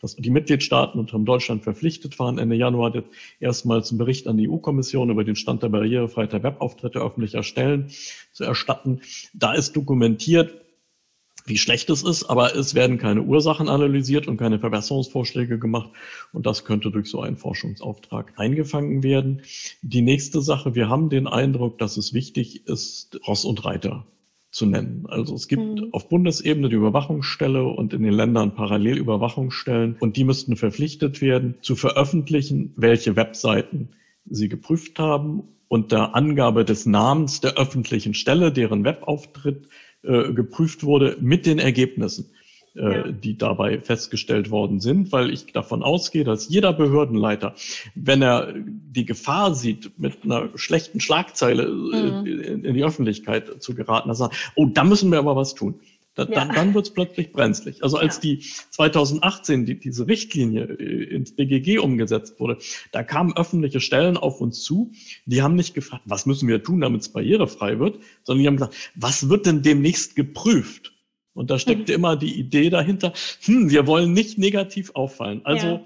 dass 0.00 0.16
die 0.16 0.30
Mitgliedstaaten 0.30 0.98
unter 0.98 1.18
Deutschland 1.18 1.62
verpflichtet 1.62 2.18
waren, 2.18 2.38
Ende 2.38 2.56
Januar 2.56 2.92
erstmals 3.40 3.90
einen 3.90 3.98
Bericht 3.98 4.26
an 4.26 4.36
die 4.36 4.48
EU-Kommission 4.48 5.10
über 5.10 5.24
den 5.24 5.36
Stand 5.36 5.62
der 5.62 5.68
Barrierefreiheit 5.68 6.32
der 6.32 6.42
Webauftritte 6.42 7.00
öffentlicher 7.00 7.42
Stellen 7.42 7.90
zu 8.32 8.44
erstatten. 8.44 9.00
Da 9.34 9.52
ist 9.52 9.76
dokumentiert, 9.76 10.54
wie 11.44 11.58
schlecht 11.58 11.90
es 11.90 12.02
ist, 12.02 12.24
aber 12.24 12.54
es 12.54 12.74
werden 12.74 12.98
keine 12.98 13.22
Ursachen 13.22 13.68
analysiert 13.68 14.28
und 14.28 14.36
keine 14.36 14.58
Verbesserungsvorschläge 14.58 15.58
gemacht. 15.58 15.90
Und 16.32 16.46
das 16.46 16.64
könnte 16.64 16.90
durch 16.90 17.08
so 17.08 17.20
einen 17.20 17.36
Forschungsauftrag 17.36 18.34
eingefangen 18.36 19.02
werden. 19.02 19.42
Die 19.82 20.02
nächste 20.02 20.40
Sache, 20.40 20.74
wir 20.74 20.88
haben 20.88 21.10
den 21.10 21.26
Eindruck, 21.26 21.78
dass 21.78 21.96
es 21.96 22.14
wichtig 22.14 22.66
ist, 22.66 23.20
Ross 23.26 23.44
und 23.44 23.64
Reiter 23.64 24.06
zu 24.50 24.66
nennen. 24.66 25.06
Also 25.08 25.34
es 25.34 25.48
gibt 25.48 25.62
mhm. 25.62 25.88
auf 25.92 26.08
Bundesebene 26.08 26.68
die 26.68 26.76
Überwachungsstelle 26.76 27.64
und 27.64 27.94
in 27.94 28.02
den 28.02 28.12
Ländern 28.12 28.54
parallel 28.54 28.98
Überwachungsstellen 28.98 29.96
und 29.98 30.16
die 30.16 30.24
müssten 30.24 30.56
verpflichtet 30.56 31.22
werden, 31.22 31.56
zu 31.62 31.74
veröffentlichen, 31.74 32.74
welche 32.76 33.16
Webseiten 33.16 33.90
sie 34.26 34.48
geprüft 34.48 34.98
haben 34.98 35.44
unter 35.68 36.14
Angabe 36.14 36.66
des 36.66 36.84
Namens 36.84 37.40
der 37.40 37.54
öffentlichen 37.54 38.12
Stelle, 38.12 38.52
deren 38.52 38.84
Webauftritt 38.84 39.68
äh, 40.02 40.32
geprüft 40.32 40.84
wurde 40.84 41.16
mit 41.20 41.46
den 41.46 41.58
Ergebnissen, 41.58 42.30
äh, 42.74 43.12
die 43.12 43.36
dabei 43.36 43.80
festgestellt 43.80 44.50
worden 44.50 44.80
sind, 44.80 45.12
weil 45.12 45.30
ich 45.30 45.52
davon 45.52 45.82
ausgehe, 45.82 46.24
dass 46.24 46.48
jeder 46.48 46.72
Behördenleiter, 46.72 47.54
wenn 47.94 48.22
er 48.22 48.54
die 48.54 49.04
Gefahr 49.04 49.54
sieht, 49.54 49.98
mit 49.98 50.24
einer 50.24 50.48
schlechten 50.56 50.98
Schlagzeile 51.00 51.64
äh, 51.64 51.66
mhm. 51.66 52.26
in, 52.26 52.64
in, 52.64 52.74
die 52.74 52.84
Öffentlichkeit 52.84 53.62
zu 53.62 53.74
geraten, 53.74 54.08
dass 54.08 54.20
er 54.20 54.30
sagt, 54.30 54.52
oh, 54.54 54.66
da 54.66 54.84
müssen 54.84 55.12
wir 55.12 55.18
aber 55.18 55.36
was 55.36 55.54
tun. 55.54 55.80
Da, 56.14 56.24
Ja. 56.24 56.30
Dann, 56.34 56.54
dann 56.54 56.74
wird 56.74 56.86
es 56.86 56.92
plötzlich 56.92 57.32
brenzlig. 57.32 57.82
Also 57.82 57.96
als 57.96 58.16
Ja. 58.16 58.20
die 58.22 58.38
2018 58.70 59.64
die, 59.64 59.78
diese 59.78 60.06
Richtlinie 60.06 60.64
äh, 60.64 61.04
ins 61.14 61.34
BGG 61.34 61.78
umgesetzt 61.78 62.38
wurde, 62.38 62.58
da 62.92 63.02
kamen 63.02 63.34
öffentliche 63.36 63.80
Stellen 63.80 64.16
auf 64.16 64.40
uns 64.40 64.62
zu, 64.62 64.92
die 65.26 65.42
haben 65.42 65.54
nicht 65.54 65.74
gefragt, 65.74 66.02
was 66.06 66.26
müssen 66.26 66.48
wir 66.48 66.62
tun, 66.62 66.80
damit 66.82 67.00
es 67.02 67.08
barrierefrei 67.08 67.78
wird, 67.78 67.98
sondern 68.24 68.42
die 68.42 68.46
haben 68.46 68.56
gesagt, 68.56 68.74
was 68.94 69.28
wird 69.28 69.46
denn 69.46 69.62
demnächst 69.62 70.14
geprüft? 70.16 70.92
Und 71.34 71.50
da 71.50 71.58
steckte 71.58 71.94
immer 71.94 72.14
die 72.16 72.38
Idee 72.38 72.68
dahinter, 72.68 73.14
hm, 73.40 73.70
wir 73.70 73.86
wollen 73.86 74.12
nicht 74.12 74.36
negativ 74.36 74.90
auffallen. 74.94 75.40
Also 75.44 75.66
Ja. 75.66 75.84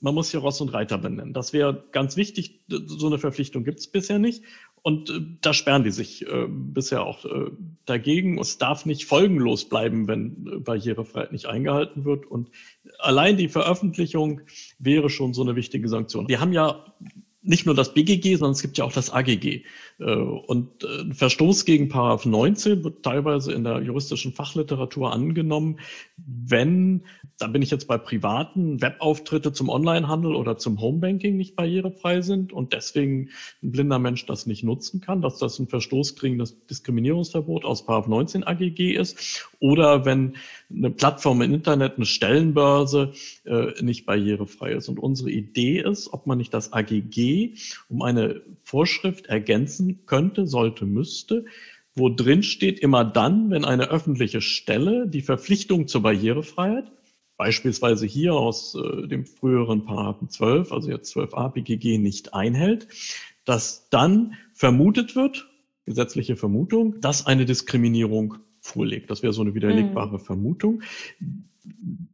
man 0.00 0.14
muss 0.14 0.30
hier 0.30 0.40
Ross 0.40 0.62
und 0.62 0.70
Reiter 0.70 0.96
benennen. 0.96 1.34
Das 1.34 1.52
wäre 1.52 1.84
ganz 1.92 2.16
wichtig. 2.16 2.62
So 2.68 3.06
eine 3.08 3.18
Verpflichtung 3.18 3.62
gibt 3.64 3.80
es 3.80 3.88
bisher 3.88 4.18
nicht. 4.18 4.42
Und 4.82 5.10
äh, 5.10 5.20
da 5.40 5.52
sperren 5.52 5.84
die 5.84 5.90
sich 5.90 6.26
äh, 6.26 6.46
bisher 6.48 7.04
auch 7.04 7.24
äh, 7.24 7.50
dagegen. 7.84 8.38
Es 8.38 8.58
darf 8.58 8.86
nicht 8.86 9.04
folgenlos 9.04 9.68
bleiben, 9.68 10.08
wenn 10.08 10.46
äh, 10.46 10.58
Barrierefreiheit 10.58 11.32
nicht 11.32 11.46
eingehalten 11.46 12.04
wird. 12.04 12.26
Und 12.26 12.50
allein 12.98 13.36
die 13.36 13.48
Veröffentlichung 13.48 14.42
wäre 14.78 15.10
schon 15.10 15.34
so 15.34 15.42
eine 15.42 15.56
wichtige 15.56 15.88
Sanktion. 15.88 16.28
Wir 16.28 16.40
haben 16.40 16.52
ja 16.52 16.84
nicht 17.42 17.64
nur 17.64 17.74
das 17.74 17.94
BGG, 17.94 18.36
sondern 18.36 18.52
es 18.52 18.62
gibt 18.62 18.76
ja 18.76 18.84
auch 18.84 18.92
das 18.92 19.10
AGG. 19.10 19.62
Äh, 19.98 20.04
Und 20.04 20.84
äh, 20.84 21.02
ein 21.02 21.14
Verstoß 21.14 21.64
gegen 21.64 21.88
Paragraph 21.88 22.26
19 22.26 22.84
wird 22.84 23.02
teilweise 23.02 23.52
in 23.52 23.64
der 23.64 23.80
juristischen 23.80 24.32
Fachliteratur 24.32 25.12
angenommen, 25.12 25.78
wenn, 26.16 27.04
da 27.38 27.46
bin 27.46 27.62
ich 27.62 27.70
jetzt 27.70 27.88
bei 27.88 27.96
privaten 27.96 28.82
Webauftritte 28.82 29.52
zum 29.52 29.70
Onlinehandel 29.70 30.34
oder 30.34 30.58
zum 30.58 30.80
Homebanking 30.80 31.36
nicht 31.36 31.56
barrierefrei 31.56 32.20
sind 32.20 32.52
und 32.52 32.74
deswegen 32.74 33.30
ein 33.62 33.72
blinder 33.72 33.98
Mensch 33.98 34.26
das 34.26 34.46
nicht 34.46 34.62
nutzen 34.62 35.00
kann, 35.00 35.22
dass 35.22 35.38
das 35.38 35.58
ein 35.58 35.68
Verstoß 35.68 36.16
gegen 36.16 36.38
das 36.38 36.66
Diskriminierungsverbot 36.66 37.64
aus 37.64 37.86
Paragraph 37.86 38.08
19 38.08 38.44
AGG 38.44 38.96
ist 38.96 39.48
oder 39.60 40.04
wenn 40.04 40.36
eine 40.70 40.90
Plattform 40.90 41.40
im 41.42 41.54
Internet, 41.54 41.96
eine 41.96 42.06
Stellenbörse 42.06 43.12
äh, 43.44 43.82
nicht 43.82 44.04
barrierefrei 44.04 44.72
ist. 44.72 44.88
Und 44.88 44.98
unsere 44.98 45.30
Idee 45.30 45.80
ist, 45.80 46.12
ob 46.12 46.26
man 46.26 46.38
nicht 46.38 46.52
das 46.52 46.72
AGG 46.72 47.29
um 47.88 48.02
eine 48.02 48.42
Vorschrift 48.62 49.26
ergänzen 49.26 50.06
könnte, 50.06 50.46
sollte, 50.46 50.86
müsste, 50.86 51.44
wo 51.94 52.08
drin 52.08 52.42
steht, 52.42 52.78
immer 52.78 53.04
dann, 53.04 53.50
wenn 53.50 53.64
eine 53.64 53.90
öffentliche 53.90 54.40
Stelle 54.40 55.08
die 55.08 55.22
Verpflichtung 55.22 55.88
zur 55.88 56.02
Barrierefreiheit, 56.02 56.90
beispielsweise 57.36 58.06
hier 58.06 58.34
aus 58.34 58.74
äh, 58.74 59.08
dem 59.08 59.26
früheren 59.26 59.84
Paragraphen 59.84 60.28
12, 60.28 60.72
also 60.72 60.90
jetzt 60.90 61.16
12a 61.16 61.52
BGG, 61.52 61.98
nicht 61.98 62.34
einhält, 62.34 62.88
dass 63.44 63.88
dann 63.90 64.34
vermutet 64.52 65.16
wird, 65.16 65.48
gesetzliche 65.86 66.36
Vermutung, 66.36 67.00
dass 67.00 67.26
eine 67.26 67.46
Diskriminierung 67.46 68.36
vorliegt. 68.60 69.10
Das 69.10 69.22
wäre 69.22 69.32
so 69.32 69.42
eine 69.42 69.54
widerlegbare 69.54 70.18
Vermutung. 70.18 70.82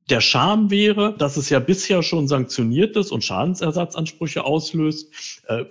Der 0.09 0.21
Charme 0.21 0.71
wäre, 0.71 1.17
dass 1.17 1.37
es 1.37 1.51
ja 1.51 1.59
bisher 1.59 2.03
schon 2.03 2.29
sanktioniert 2.29 2.97
ist 2.97 3.11
und 3.11 3.25
Schadensersatzansprüche 3.25 4.45
auslöst. 4.45 5.43
Äh, 5.49 5.65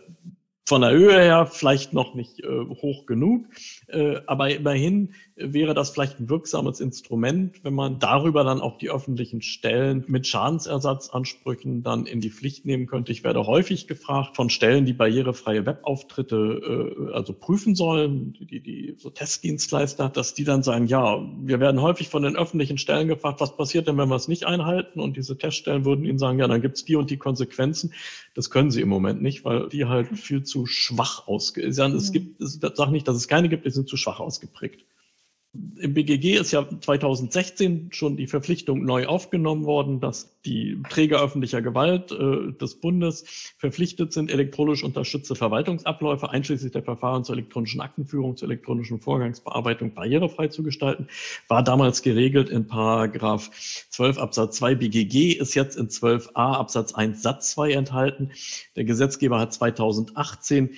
von 0.67 0.81
der 0.81 0.91
Höhe 0.91 1.13
her 1.13 1.45
vielleicht 1.45 1.93
noch 1.93 2.15
nicht 2.15 2.39
äh, 2.39 2.47
hoch 2.81 3.05
genug, 3.05 3.45
äh, 3.87 4.19
aber 4.25 4.49
immerhin 4.49 5.13
wäre 5.37 5.73
das 5.73 5.89
vielleicht 5.89 6.19
ein 6.19 6.29
wirksames 6.29 6.79
Instrument, 6.79 7.61
wenn 7.63 7.73
man 7.73 7.99
darüber 7.99 8.45
dann 8.45 8.61
auch 8.61 8.77
die 8.77 8.89
öffentlichen 8.89 9.41
Stellen 9.41 10.05
mit 10.07 10.27
Schadensersatzansprüchen 10.27 11.83
dann 11.83 12.05
in 12.05 12.21
die 12.21 12.29
Pflicht 12.29 12.65
nehmen 12.65 12.87
könnte. 12.87 13.11
Ich 13.11 13.25
werde 13.25 13.45
häufig 13.45 13.87
gefragt 13.87 14.37
von 14.37 14.49
Stellen, 14.49 14.85
die 14.85 14.93
barrierefreie 14.93 15.65
Webauftritte 15.65 17.07
äh, 17.09 17.13
also 17.13 17.33
prüfen 17.33 17.75
sollen, 17.75 18.33
die, 18.39 18.61
die 18.61 18.95
so 18.97 19.09
Testdienstleister, 19.09 20.07
dass 20.07 20.35
die 20.35 20.45
dann 20.45 20.63
sagen, 20.63 20.87
ja, 20.87 21.21
wir 21.41 21.59
werden 21.59 21.81
häufig 21.81 22.07
von 22.07 22.23
den 22.23 22.37
öffentlichen 22.37 22.77
Stellen 22.77 23.09
gefragt, 23.09 23.41
was 23.41 23.57
passiert 23.57 23.89
denn, 23.89 23.97
wenn 23.97 24.07
wir 24.07 24.15
es 24.15 24.29
nicht 24.29 24.45
einhalten? 24.45 25.01
Und 25.01 25.17
diese 25.17 25.37
Teststellen 25.37 25.83
würden 25.83 26.05
ihnen 26.05 26.17
sagen, 26.17 26.39
ja, 26.39 26.47
dann 26.47 26.61
gibt 26.61 26.77
es 26.77 26.85
die 26.85 26.95
und 26.95 27.09
die 27.09 27.17
Konsequenzen. 27.17 27.93
Das 28.35 28.49
können 28.49 28.71
sie 28.71 28.79
im 28.79 28.89
Moment 28.89 29.21
nicht, 29.21 29.43
weil 29.43 29.67
die 29.67 29.83
halt 29.83 30.07
viel 30.17 30.43
zu 30.43 30.65
schwach 30.65 31.27
ausge... 31.27 31.61
Es 31.61 32.11
gibt, 32.13 32.41
es 32.41 32.59
sage 32.61 32.91
nicht, 32.91 33.07
dass 33.07 33.17
es 33.17 33.27
keine 33.27 33.49
gibt, 33.49 33.65
die 33.65 33.71
sind 33.71 33.89
zu 33.89 33.97
schwach 33.97 34.21
ausgeprägt. 34.21 34.85
Im 35.77 35.93
BGG 35.93 36.35
ist 36.35 36.51
ja 36.51 36.67
2016 36.67 37.89
schon 37.91 38.17
die 38.17 38.27
Verpflichtung 38.27 38.83
neu 38.83 39.05
aufgenommen 39.05 39.65
worden, 39.65 39.99
dass 39.99 40.41
die 40.43 40.81
Träger 40.89 41.21
öffentlicher 41.21 41.61
Gewalt 41.61 42.11
äh, 42.11 42.51
des 42.53 42.75
Bundes 42.75 43.53
verpflichtet 43.57 44.13
sind, 44.13 44.31
elektronisch 44.31 44.83
unterstützte 44.83 45.35
Verwaltungsabläufe 45.35 46.29
einschließlich 46.29 46.71
der 46.71 46.83
Verfahren 46.83 47.23
zur 47.23 47.35
elektronischen 47.35 47.81
Aktenführung, 47.81 48.37
zur 48.37 48.49
elektronischen 48.49 48.99
Vorgangsbearbeitung 48.99 49.93
barrierefrei 49.93 50.47
zu 50.47 50.63
gestalten. 50.63 51.07
War 51.47 51.63
damals 51.63 52.01
geregelt 52.01 52.49
in 52.49 52.67
Paragraph 52.67 53.49
12 53.89 54.17
Absatz 54.17 54.57
2 54.57 54.75
BGG, 54.75 55.33
ist 55.33 55.55
jetzt 55.55 55.77
in 55.77 55.87
12a 55.87 56.55
Absatz 56.55 56.93
1 56.93 57.21
Satz 57.21 57.51
2 57.51 57.71
enthalten. 57.71 58.31
Der 58.75 58.83
Gesetzgeber 58.83 59.39
hat 59.39 59.53
2018 59.53 60.71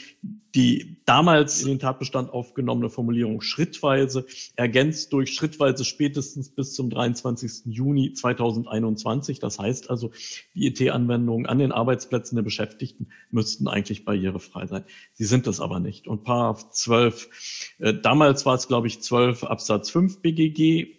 die 0.55 0.97
damals 1.05 1.61
in 1.61 1.67
den 1.67 1.79
Tatbestand 1.79 2.31
aufgenommene 2.31 2.89
Formulierung 2.89 3.41
schrittweise 3.41 4.25
ergänzt 4.55 5.13
durch 5.13 5.33
schrittweise 5.33 5.85
spätestens 5.85 6.49
bis 6.49 6.73
zum 6.73 6.89
23. 6.89 7.65
Juni 7.65 8.13
2021. 8.13 9.39
Das 9.39 9.59
heißt 9.59 9.89
also, 9.89 10.11
die 10.53 10.67
IT-Anwendungen 10.67 11.45
an 11.45 11.59
den 11.59 11.71
Arbeitsplätzen 11.71 12.35
der 12.35 12.43
Beschäftigten 12.43 13.07
müssten 13.29 13.67
eigentlich 13.67 14.05
barrierefrei 14.05 14.67
sein. 14.67 14.83
Sie 15.13 15.25
sind 15.25 15.47
es 15.47 15.59
aber 15.59 15.79
nicht. 15.79 16.07
Und 16.07 16.23
Paragraph 16.23 16.69
12, 16.71 17.75
äh, 17.79 17.93
damals 17.93 18.45
war 18.45 18.55
es, 18.55 18.67
glaube 18.67 18.87
ich, 18.87 19.01
12 19.01 19.43
Absatz 19.43 19.89
5 19.89 20.21
BGG, 20.21 20.96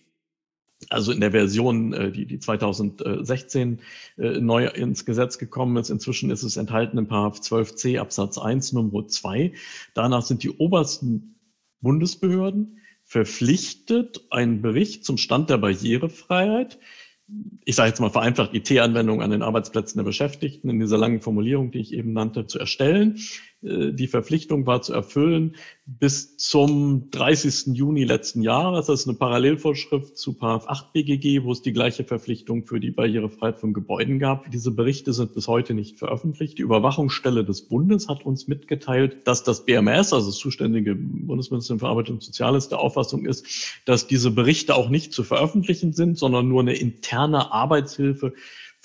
also 0.90 1.12
in 1.12 1.20
der 1.20 1.32
Version, 1.32 1.92
äh, 1.92 2.12
die, 2.12 2.26
die 2.26 2.38
2016 2.38 3.80
äh, 4.16 4.40
neu 4.40 4.66
ins 4.66 5.04
Gesetz 5.04 5.38
gekommen 5.38 5.76
ist. 5.76 5.90
Inzwischen 5.90 6.30
ist 6.30 6.42
es 6.42 6.56
enthalten 6.56 6.98
in 6.98 7.08
Paragraph 7.08 7.40
12c 7.40 7.98
Absatz 7.98 8.38
1 8.38 8.72
Nummer 8.72 9.06
2. 9.06 9.52
Danach 9.94 10.22
sind 10.22 10.42
die 10.42 10.50
obersten 10.50 11.36
Bundesbehörden 11.80 12.78
verpflichtet, 13.04 14.26
einen 14.30 14.60
Bericht 14.62 15.04
zum 15.04 15.16
Stand 15.16 15.50
der 15.50 15.58
Barrierefreiheit 15.58 16.78
ich 17.64 17.76
sage 17.76 17.90
jetzt 17.90 18.00
mal 18.00 18.10
vereinfacht, 18.10 18.54
IT-Anwendungen 18.54 19.22
an 19.22 19.30
den 19.30 19.42
Arbeitsplätzen 19.42 19.98
der 19.98 20.04
Beschäftigten 20.04 20.70
in 20.70 20.80
dieser 20.80 20.96
langen 20.96 21.20
Formulierung, 21.20 21.70
die 21.70 21.80
ich 21.80 21.92
eben 21.92 22.12
nannte, 22.12 22.46
zu 22.46 22.58
erstellen. 22.58 23.18
Äh, 23.62 23.92
Die 23.92 24.06
Verpflichtung 24.06 24.66
war 24.66 24.82
zu 24.82 24.92
erfüllen 24.92 25.56
bis 25.86 26.36
zum 26.36 27.10
30. 27.10 27.74
Juni 27.74 28.04
letzten 28.04 28.42
Jahres. 28.42 28.86
Das 28.86 29.00
ist 29.00 29.08
eine 29.08 29.16
Parallelvorschrift 29.16 30.18
zu 30.18 30.34
Paragraph 30.34 30.68
8 30.68 30.92
BGG, 30.92 31.44
wo 31.44 31.52
es 31.52 31.62
die 31.62 31.72
gleiche 31.72 32.04
Verpflichtung 32.04 32.64
für 32.64 32.78
die 32.78 32.90
Barrierefreiheit 32.90 33.58
von 33.58 33.72
Gebäuden 33.72 34.18
gab. 34.18 34.50
Diese 34.50 34.70
Berichte 34.70 35.12
sind 35.12 35.34
bis 35.34 35.48
heute 35.48 35.72
nicht 35.74 35.98
veröffentlicht. 35.98 36.58
Die 36.58 36.62
Überwachungsstelle 36.62 37.44
des 37.44 37.62
Bundes 37.62 38.08
hat 38.08 38.26
uns 38.26 38.48
mitgeteilt, 38.48 39.26
dass 39.26 39.44
das 39.44 39.64
BMS, 39.64 40.12
also 40.12 40.26
das 40.26 40.36
zuständige 40.36 40.94
Bundesministerium 40.94 41.80
für 41.80 41.88
Arbeit 41.88 42.10
und 42.10 42.22
Soziales, 42.22 42.68
der 42.68 42.80
Auffassung 42.80 43.24
ist, 43.24 43.46
dass 43.86 44.06
diese 44.06 44.30
Berichte 44.30 44.74
auch 44.74 44.90
nicht 44.90 45.12
zu 45.12 45.24
veröffentlichen 45.24 45.94
sind, 45.94 46.18
sondern 46.18 46.48
nur 46.48 46.60
eine 46.60 46.74
interne 46.74 47.50
Arbeitshilfe 47.50 48.34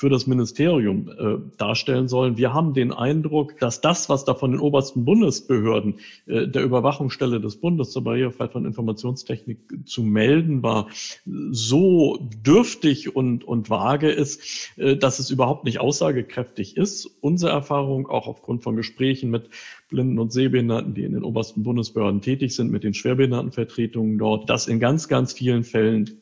für 0.03 0.09
das 0.09 0.27
Ministerium 0.27 1.07
äh, 1.07 1.57
darstellen 1.57 2.09
sollen. 2.09 2.35
Wir 2.35 2.53
haben 2.53 2.73
den 2.73 2.91
Eindruck, 2.91 3.57
dass 3.59 3.79
das, 3.79 4.09
was 4.09 4.25
da 4.25 4.33
von 4.33 4.51
den 4.51 4.59
obersten 4.59 5.05
Bundesbehörden 5.05 5.95
äh, 6.25 6.45
der 6.45 6.61
Überwachungsstelle 6.61 7.39
des 7.39 7.55
Bundes 7.55 7.91
zur 7.91 8.03
Barrierefreiheit 8.03 8.51
von 8.51 8.65
Informationstechnik 8.65 9.59
zu 9.85 10.03
melden 10.03 10.61
war, 10.61 10.89
so 11.25 12.19
dürftig 12.45 13.15
und, 13.15 13.45
und 13.45 13.69
vage 13.69 14.11
ist, 14.11 14.73
äh, 14.75 14.97
dass 14.97 15.19
es 15.19 15.29
überhaupt 15.29 15.63
nicht 15.63 15.79
aussagekräftig 15.79 16.75
ist. 16.75 17.09
Unsere 17.21 17.53
Erfahrung, 17.53 18.09
auch 18.09 18.27
aufgrund 18.27 18.61
von 18.61 18.75
Gesprächen 18.75 19.29
mit 19.29 19.51
Blinden 19.87 20.19
und 20.19 20.33
Sehbehinderten, 20.33 20.95
die 20.95 21.05
in 21.05 21.13
den 21.13 21.23
obersten 21.23 21.63
Bundesbehörden 21.63 22.19
tätig 22.19 22.53
sind, 22.53 22.71
mit 22.71 22.83
den 22.83 22.93
Schwerbehindertenvertretungen 22.93 24.17
dort, 24.17 24.49
dass 24.49 24.67
in 24.67 24.81
ganz, 24.81 25.07
ganz 25.07 25.31
vielen 25.31 25.63
Fällen 25.63 26.19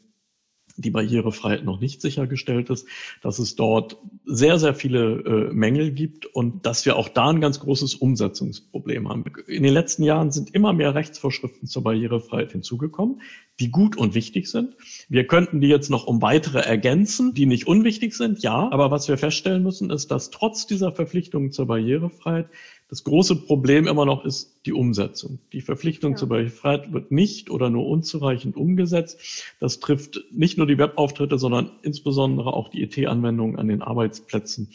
die 0.81 0.91
Barrierefreiheit 0.91 1.63
noch 1.63 1.79
nicht 1.79 2.01
sichergestellt 2.01 2.69
ist, 2.69 2.87
dass 3.21 3.39
es 3.39 3.55
dort 3.55 3.97
sehr, 4.25 4.59
sehr 4.59 4.73
viele 4.73 5.49
äh, 5.49 5.53
Mängel 5.53 5.91
gibt 5.91 6.25
und 6.25 6.65
dass 6.65 6.85
wir 6.85 6.95
auch 6.95 7.09
da 7.09 7.29
ein 7.29 7.41
ganz 7.41 7.59
großes 7.59 7.95
Umsetzungsproblem 7.95 9.09
haben. 9.09 9.23
In 9.47 9.63
den 9.63 9.73
letzten 9.73 10.03
Jahren 10.03 10.31
sind 10.31 10.53
immer 10.53 10.73
mehr 10.73 10.95
Rechtsvorschriften 10.95 11.67
zur 11.67 11.83
Barrierefreiheit 11.83 12.51
hinzugekommen, 12.51 13.21
die 13.59 13.69
gut 13.69 13.95
und 13.95 14.15
wichtig 14.15 14.49
sind. 14.49 14.75
Wir 15.07 15.27
könnten 15.27 15.61
die 15.61 15.67
jetzt 15.67 15.89
noch 15.89 16.07
um 16.07 16.21
weitere 16.21 16.59
ergänzen, 16.59 17.33
die 17.33 17.45
nicht 17.45 17.67
unwichtig 17.67 18.15
sind, 18.15 18.41
ja, 18.41 18.71
aber 18.71 18.91
was 18.91 19.07
wir 19.07 19.17
feststellen 19.17 19.63
müssen, 19.63 19.89
ist, 19.89 20.11
dass 20.11 20.31
trotz 20.31 20.65
dieser 20.65 20.91
Verpflichtungen 20.91 21.51
zur 21.51 21.67
Barrierefreiheit 21.67 22.49
das 22.91 23.05
große 23.05 23.37
Problem 23.37 23.87
immer 23.87 24.05
noch 24.05 24.25
ist 24.25 24.59
die 24.65 24.73
Umsetzung. 24.73 25.39
Die 25.53 25.61
Verpflichtung 25.61 26.11
Ja. 26.11 26.17
zur 26.17 26.27
Barrierefreiheit 26.27 26.91
wird 26.91 27.09
nicht 27.09 27.49
oder 27.49 27.69
nur 27.69 27.87
unzureichend 27.87 28.57
umgesetzt. 28.57 29.45
Das 29.61 29.79
trifft 29.79 30.19
nicht 30.29 30.57
nur 30.57 30.67
die 30.67 30.77
Webauftritte, 30.77 31.39
sondern 31.39 31.71
insbesondere 31.83 32.53
auch 32.53 32.67
die 32.67 32.83
IT-Anwendungen 32.83 33.57
an 33.57 33.69
den 33.69 33.81
Arbeitsplätzen 33.81 34.71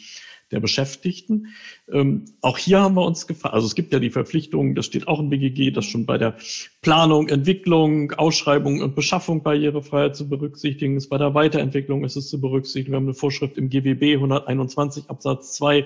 der 0.51 0.59
Beschäftigten. 0.59 1.47
Ähm, 1.91 2.25
auch 2.41 2.57
hier 2.57 2.79
haben 2.79 2.95
wir 2.95 3.05
uns 3.05 3.27
gefragt, 3.27 3.53
also 3.53 3.67
es 3.67 3.75
gibt 3.75 3.91
ja 3.91 3.99
die 3.99 4.09
Verpflichtung, 4.09 4.75
das 4.75 4.85
steht 4.85 5.07
auch 5.07 5.19
im 5.19 5.29
BGG, 5.29 5.71
dass 5.71 5.85
schon 5.85 6.05
bei 6.05 6.17
der 6.17 6.37
Planung, 6.81 7.27
Entwicklung, 7.27 8.11
Ausschreibung 8.13 8.81
und 8.81 8.95
Beschaffung 8.95 9.43
Barrierefreiheit 9.43 10.15
zu 10.15 10.29
berücksichtigen 10.29 10.95
ist. 10.95 11.09
Bei 11.09 11.17
der 11.17 11.33
Weiterentwicklung 11.33 12.05
ist 12.05 12.15
es 12.15 12.29
zu 12.29 12.39
berücksichtigen. 12.39 12.91
Wir 12.93 12.97
haben 12.97 13.05
eine 13.05 13.13
Vorschrift 13.13 13.57
im 13.57 13.69
GWB 13.69 14.13
121 14.13 15.09
Absatz 15.09 15.53
2. 15.53 15.85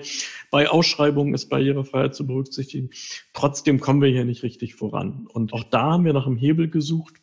Bei 0.50 0.68
Ausschreibungen 0.68 1.34
ist 1.34 1.48
Barrierefreiheit 1.48 2.14
zu 2.14 2.26
berücksichtigen. 2.26 2.90
Trotzdem 3.32 3.80
kommen 3.80 4.00
wir 4.00 4.10
hier 4.10 4.24
nicht 4.24 4.42
richtig 4.42 4.74
voran. 4.74 5.26
Und 5.32 5.52
auch 5.52 5.64
da 5.64 5.92
haben 5.92 6.04
wir 6.04 6.12
nach 6.12 6.26
einem 6.26 6.36
Hebel 6.36 6.68
gesucht, 6.68 7.21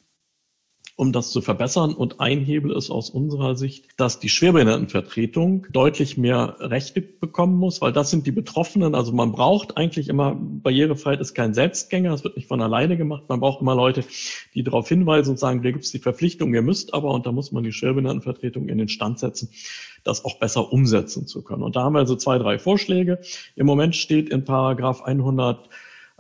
um 1.00 1.14
das 1.14 1.32
zu 1.32 1.40
verbessern. 1.42 1.94
Und 1.94 2.20
ein 2.20 2.42
Hebel 2.42 2.76
ist 2.76 2.90
aus 2.90 3.10
unserer 3.10 3.56
Sicht, 3.56 3.86
dass 3.96 4.20
die 4.20 4.28
Schwerbehindertenvertretung 4.28 5.66
deutlich 5.72 6.18
mehr 6.18 6.58
Rechte 6.60 7.00
bekommen 7.00 7.56
muss, 7.56 7.80
weil 7.80 7.94
das 7.94 8.10
sind 8.12 8.28
die 8.28 8.34
Betroffenen. 8.34 8.96
Also 8.96 9.14
man 9.14 9.32
braucht 9.32 9.78
eigentlich 9.78 10.10
immer, 10.10 10.36
Barrierefreiheit 10.38 11.22
ist 11.22 11.36
kein 11.36 11.54
Selbstgänger, 11.54 12.12
es 12.12 12.26
wird 12.26 12.36
nicht 12.36 12.50
von 12.50 12.62
alleine 12.62 12.98
gemacht. 12.98 13.24
Man 13.30 13.40
braucht 13.40 13.62
immer 13.62 13.76
Leute, 13.76 14.04
die 14.54 14.62
darauf 14.62 14.90
hinweisen 14.90 15.30
und 15.30 15.40
sagen, 15.40 15.64
da 15.64 15.72
gibt 15.72 15.86
es 15.86 15.92
die 15.92 16.00
Verpflichtung, 16.00 16.54
ihr 16.54 16.64
müsst 16.64 16.94
aber, 16.94 17.14
und 17.14 17.26
da 17.26 17.32
muss 17.32 17.54
man 17.54 17.64
die 17.64 17.72
Schwerbehindertenvertretung 17.72 18.68
in 18.68 18.78
den 18.78 18.90
Stand 18.90 19.20
setzen, 19.20 19.52
das 20.04 20.26
auch 20.26 20.38
besser 20.38 20.74
umsetzen 20.74 21.28
zu 21.28 21.44
können. 21.44 21.64
Und 21.64 21.78
da 21.78 21.84
haben 21.84 21.94
wir 21.94 22.00
also 22.00 22.18
zwei, 22.18 22.38
drei 22.40 22.60
Vorschläge. 22.60 23.22
Im 23.56 23.68
Moment 23.68 23.96
steht 23.96 24.28
in 24.28 24.44
Paragraph 24.44 25.02
100 25.04 25.70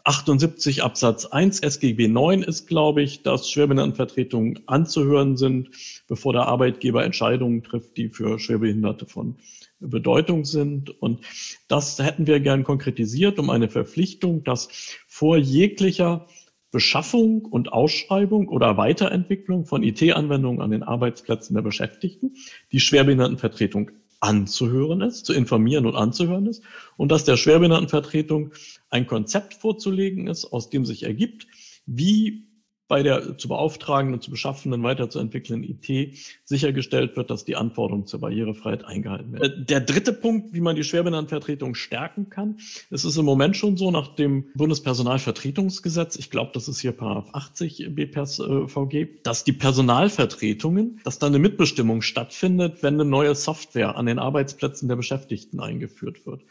78 0.09 0.81
Absatz 0.81 1.27
1 1.27 1.59
SGB 1.59 2.07
9 2.07 2.41
ist, 2.41 2.65
glaube 2.65 3.03
ich, 3.03 3.21
dass 3.21 3.47
Schwerbehindertenvertretungen 3.47 4.61
anzuhören 4.65 5.37
sind, 5.37 5.69
bevor 6.07 6.33
der 6.33 6.47
Arbeitgeber 6.47 7.05
Entscheidungen 7.05 7.61
trifft, 7.61 7.95
die 7.95 8.09
für 8.09 8.39
Schwerbehinderte 8.39 9.05
von 9.05 9.35
Bedeutung 9.79 10.45
sind. 10.45 10.89
Und 10.99 11.21
das 11.67 11.99
hätten 11.99 12.25
wir 12.25 12.39
gern 12.39 12.63
konkretisiert 12.63 13.37
um 13.37 13.51
eine 13.51 13.69
Verpflichtung, 13.69 14.43
dass 14.43 14.69
vor 15.07 15.37
jeglicher 15.37 16.25
Beschaffung 16.71 17.45
und 17.45 17.71
Ausschreibung 17.71 18.47
oder 18.47 18.77
Weiterentwicklung 18.77 19.67
von 19.67 19.83
IT-Anwendungen 19.83 20.59
an 20.59 20.71
den 20.71 20.81
Arbeitsplätzen 20.81 21.53
der 21.53 21.61
Beschäftigten 21.61 22.33
die 22.71 22.79
Schwerbehindertenvertretung 22.79 23.91
anzuhören 24.19 25.01
ist, 25.01 25.25
zu 25.25 25.33
informieren 25.33 25.85
und 25.85 25.95
anzuhören 25.95 26.45
ist 26.47 26.63
und 26.97 27.11
dass 27.11 27.23
der 27.23 27.37
Schwerbehindertenvertretung 27.37 28.53
ein 28.89 29.07
Konzept 29.07 29.53
vorzulegen 29.53 30.27
ist, 30.27 30.45
aus 30.45 30.69
dem 30.69 30.85
sich 30.85 31.03
ergibt, 31.03 31.47
wie 31.85 32.48
bei 32.89 33.03
der 33.03 33.37
zu 33.37 33.47
beauftragenden 33.47 34.15
und 34.15 34.23
zu 34.23 34.31
beschaffenden, 34.31 34.83
weiterzuentwickelnden 34.83 35.63
IT 35.63 36.17
sichergestellt 36.43 37.15
wird, 37.15 37.29
dass 37.29 37.45
die 37.45 37.55
Anforderungen 37.55 38.07
zur 38.07 38.19
Barrierefreiheit 38.19 38.83
eingehalten 38.83 39.31
werden. 39.31 39.43
Äh, 39.43 39.65
der 39.65 39.79
dritte 39.79 40.11
Punkt, 40.11 40.53
wie 40.53 40.59
man 40.59 40.75
die 40.75 40.83
Schwerbehindertenvertretung 40.83 41.75
stärken 41.75 42.29
kann, 42.29 42.57
es 42.89 43.05
ist 43.05 43.15
im 43.15 43.25
Moment 43.25 43.55
schon 43.55 43.77
so 43.77 43.91
nach 43.91 44.15
dem 44.15 44.45
Bundespersonalvertretungsgesetz, 44.55 46.17
ich 46.17 46.31
glaube, 46.31 46.51
das 46.53 46.67
ist 46.67 46.81
hier 46.81 46.91
Paragraph 46.91 47.29
80 47.31 47.89
BPSVG, 47.91 49.21
dass 49.23 49.43
die 49.43 49.53
Personalvertretungen, 49.53 50.99
dass 51.03 51.19
da 51.19 51.27
eine 51.27 51.39
Mitbestimmung 51.39 52.01
stattfindet, 52.01 52.81
wenn 52.81 52.95
eine 52.95 53.05
neue 53.05 53.35
Software 53.35 53.97
an 53.97 54.07
den 54.07 54.17
Arbeitsplätzen 54.17 54.89
der 54.89 54.95
Beschäftigten 54.95 55.59
eingeführt 55.59 56.25
wird. 56.25 56.41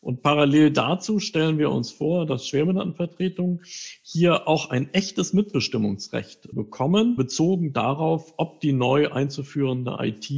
Und 0.00 0.22
parallel 0.22 0.70
dazu 0.70 1.18
stellen 1.18 1.58
wir 1.58 1.70
uns 1.70 1.90
vor, 1.90 2.24
dass 2.24 2.46
Schwerbehindertenvertretungen 2.46 3.62
hier 4.02 4.46
auch 4.46 4.70
ein 4.70 4.94
echtes 4.94 5.32
Mitbestimmungsrecht 5.32 6.48
bekommen, 6.52 7.16
bezogen 7.16 7.72
darauf, 7.72 8.34
ob 8.36 8.60
die 8.60 8.72
neu 8.72 9.10
einzuführende 9.10 9.96
IT 10.00 10.30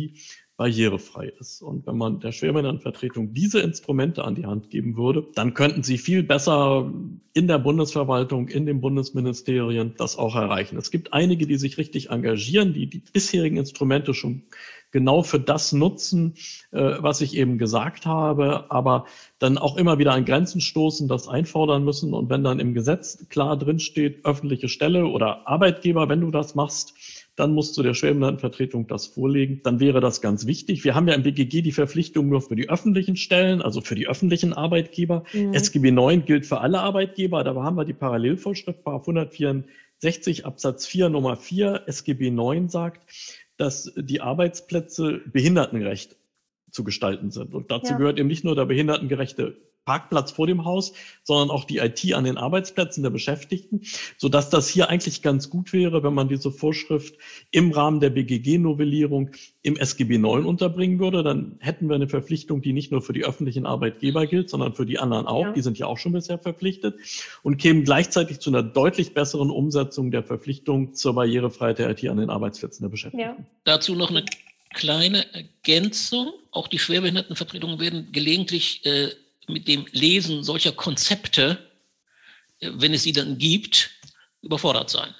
barrierefrei 0.60 1.32
ist. 1.40 1.62
Und 1.62 1.86
wenn 1.86 1.96
man 1.96 2.20
der 2.20 2.32
Schwerbehindertenvertretung 2.32 3.32
diese 3.32 3.60
Instrumente 3.60 4.24
an 4.24 4.34
die 4.34 4.44
Hand 4.44 4.68
geben 4.68 4.94
würde, 4.94 5.26
dann 5.34 5.54
könnten 5.54 5.82
sie 5.82 5.96
viel 5.96 6.22
besser 6.22 6.92
in 7.32 7.48
der 7.48 7.58
Bundesverwaltung, 7.58 8.48
in 8.48 8.66
den 8.66 8.82
Bundesministerien 8.82 9.94
das 9.96 10.18
auch 10.18 10.36
erreichen. 10.36 10.76
Es 10.76 10.90
gibt 10.90 11.14
einige, 11.14 11.46
die 11.46 11.56
sich 11.56 11.78
richtig 11.78 12.10
engagieren, 12.10 12.74
die 12.74 12.88
die 12.88 12.98
bisherigen 12.98 13.56
Instrumente 13.56 14.12
schon 14.12 14.42
genau 14.90 15.22
für 15.22 15.40
das 15.40 15.72
nutzen, 15.72 16.34
äh, 16.72 16.96
was 16.98 17.22
ich 17.22 17.36
eben 17.38 17.56
gesagt 17.56 18.04
habe, 18.04 18.70
aber 18.70 19.06
dann 19.38 19.56
auch 19.56 19.78
immer 19.78 19.98
wieder 19.98 20.12
an 20.12 20.26
Grenzen 20.26 20.60
stoßen, 20.60 21.08
das 21.08 21.26
einfordern 21.26 21.84
müssen. 21.84 22.12
Und 22.12 22.28
wenn 22.28 22.44
dann 22.44 22.60
im 22.60 22.74
Gesetz 22.74 23.26
klar 23.30 23.56
drinsteht, 23.56 24.26
öffentliche 24.26 24.68
Stelle 24.68 25.06
oder 25.06 25.48
Arbeitgeber, 25.48 26.10
wenn 26.10 26.20
du 26.20 26.30
das 26.30 26.54
machst, 26.54 26.92
dann 27.40 27.54
musst 27.54 27.74
du 27.78 27.82
der 27.82 27.94
Schwerbehindertenvertretung 27.94 28.86
das 28.86 29.06
vorlegen. 29.06 29.62
Dann 29.62 29.80
wäre 29.80 30.00
das 30.00 30.20
ganz 30.20 30.46
wichtig. 30.46 30.84
Wir 30.84 30.94
haben 30.94 31.08
ja 31.08 31.14
im 31.14 31.22
BGG 31.22 31.62
die 31.62 31.72
Verpflichtung 31.72 32.28
nur 32.28 32.42
für 32.42 32.54
die 32.54 32.68
öffentlichen 32.68 33.16
Stellen, 33.16 33.62
also 33.62 33.80
für 33.80 33.94
die 33.94 34.06
öffentlichen 34.06 34.52
Arbeitgeber. 34.52 35.24
Mhm. 35.32 35.54
SGB 35.54 35.90
9 35.90 36.26
gilt 36.26 36.44
für 36.44 36.60
alle 36.60 36.80
Arbeitgeber. 36.80 37.42
Da 37.42 37.54
haben 37.54 37.76
wir 37.78 37.86
die 37.86 37.94
Parallelvorschrift, 37.94 38.86
164 38.86 40.44
Absatz 40.44 40.86
4 40.86 41.08
Nummer 41.08 41.36
4 41.36 41.84
SGB 41.86 42.30
9 42.30 42.68
sagt, 42.68 43.00
dass 43.56 43.90
die 43.96 44.20
Arbeitsplätze 44.20 45.22
behindertengerecht 45.24 46.16
zu 46.70 46.84
gestalten 46.84 47.30
sind. 47.30 47.54
Und 47.54 47.70
dazu 47.70 47.92
ja. 47.92 47.98
gehört 47.98 48.18
eben 48.18 48.28
nicht 48.28 48.44
nur 48.44 48.54
der 48.54 48.66
behindertengerechte 48.66 49.56
Parkplatz 49.90 50.30
vor 50.30 50.46
dem 50.46 50.64
Haus, 50.64 50.92
sondern 51.24 51.50
auch 51.50 51.64
die 51.64 51.78
IT 51.78 52.14
an 52.14 52.22
den 52.22 52.38
Arbeitsplätzen 52.38 53.02
der 53.02 53.10
Beschäftigten, 53.10 53.80
so 54.18 54.28
dass 54.28 54.48
das 54.48 54.68
hier 54.68 54.88
eigentlich 54.88 55.20
ganz 55.20 55.50
gut 55.50 55.72
wäre, 55.72 56.04
wenn 56.04 56.14
man 56.14 56.28
diese 56.28 56.52
Vorschrift 56.52 57.16
im 57.50 57.72
Rahmen 57.72 57.98
der 57.98 58.10
BGG-Novellierung 58.10 59.32
im 59.62 59.76
SGB 59.76 60.18
9 60.18 60.44
unterbringen 60.44 61.00
würde. 61.00 61.24
Dann 61.24 61.56
hätten 61.58 61.88
wir 61.88 61.96
eine 61.96 62.08
Verpflichtung, 62.08 62.62
die 62.62 62.72
nicht 62.72 62.92
nur 62.92 63.02
für 63.02 63.12
die 63.12 63.24
öffentlichen 63.24 63.66
Arbeitgeber 63.66 64.28
gilt, 64.28 64.48
sondern 64.48 64.74
für 64.74 64.86
die 64.86 65.00
anderen 65.00 65.26
auch. 65.26 65.46
Ja. 65.46 65.52
Die 65.54 65.62
sind 65.62 65.76
ja 65.76 65.86
auch 65.86 65.98
schon 65.98 66.12
bisher 66.12 66.38
verpflichtet 66.38 66.94
und 67.42 67.56
kämen 67.56 67.82
gleichzeitig 67.82 68.38
zu 68.38 68.50
einer 68.50 68.62
deutlich 68.62 69.12
besseren 69.12 69.50
Umsetzung 69.50 70.12
der 70.12 70.22
Verpflichtung 70.22 70.94
zur 70.94 71.16
Barrierefreiheit 71.16 71.80
der 71.80 71.90
IT 71.90 72.08
an 72.08 72.18
den 72.18 72.30
Arbeitsplätzen 72.30 72.84
der 72.84 72.90
Beschäftigten. 72.90 73.26
Ja. 73.26 73.36
Dazu 73.64 73.96
noch 73.96 74.10
eine 74.10 74.24
kleine 74.72 75.26
Ergänzung. 75.34 76.32
Auch 76.52 76.68
die 76.68 76.78
Schwerbehindertenvertretungen 76.78 77.80
werden 77.80 78.12
gelegentlich 78.12 78.86
äh, 78.86 79.08
mit 79.48 79.68
dem 79.68 79.86
Lesen 79.92 80.42
solcher 80.42 80.72
Konzepte, 80.72 81.70
äh, 82.60 82.70
wenn 82.74 82.94
es 82.94 83.02
sie 83.02 83.12
dann 83.12 83.38
gibt, 83.38 83.90
überfordert 84.42 84.90
sein. 84.90 85.14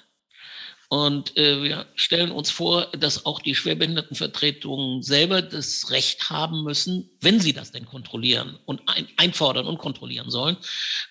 Und 0.89 1.37
äh, 1.37 1.63
wir 1.63 1.85
stellen 1.95 2.31
uns 2.31 2.51
vor, 2.51 2.87
dass 2.87 3.25
auch 3.25 3.39
die 3.39 3.55
Schwerbehindertenvertretungen 3.55 5.03
selber 5.03 5.41
das 5.41 5.89
Recht 5.89 6.29
haben 6.29 6.63
müssen, 6.63 7.10
wenn 7.21 7.39
sie 7.39 7.53
das 7.53 7.71
denn 7.71 7.85
kontrollieren 7.85 8.57
und 8.65 8.81
ein, 8.87 9.07
einfordern 9.17 9.67
und 9.67 9.77
kontrollieren 9.77 10.29
sollen, 10.29 10.57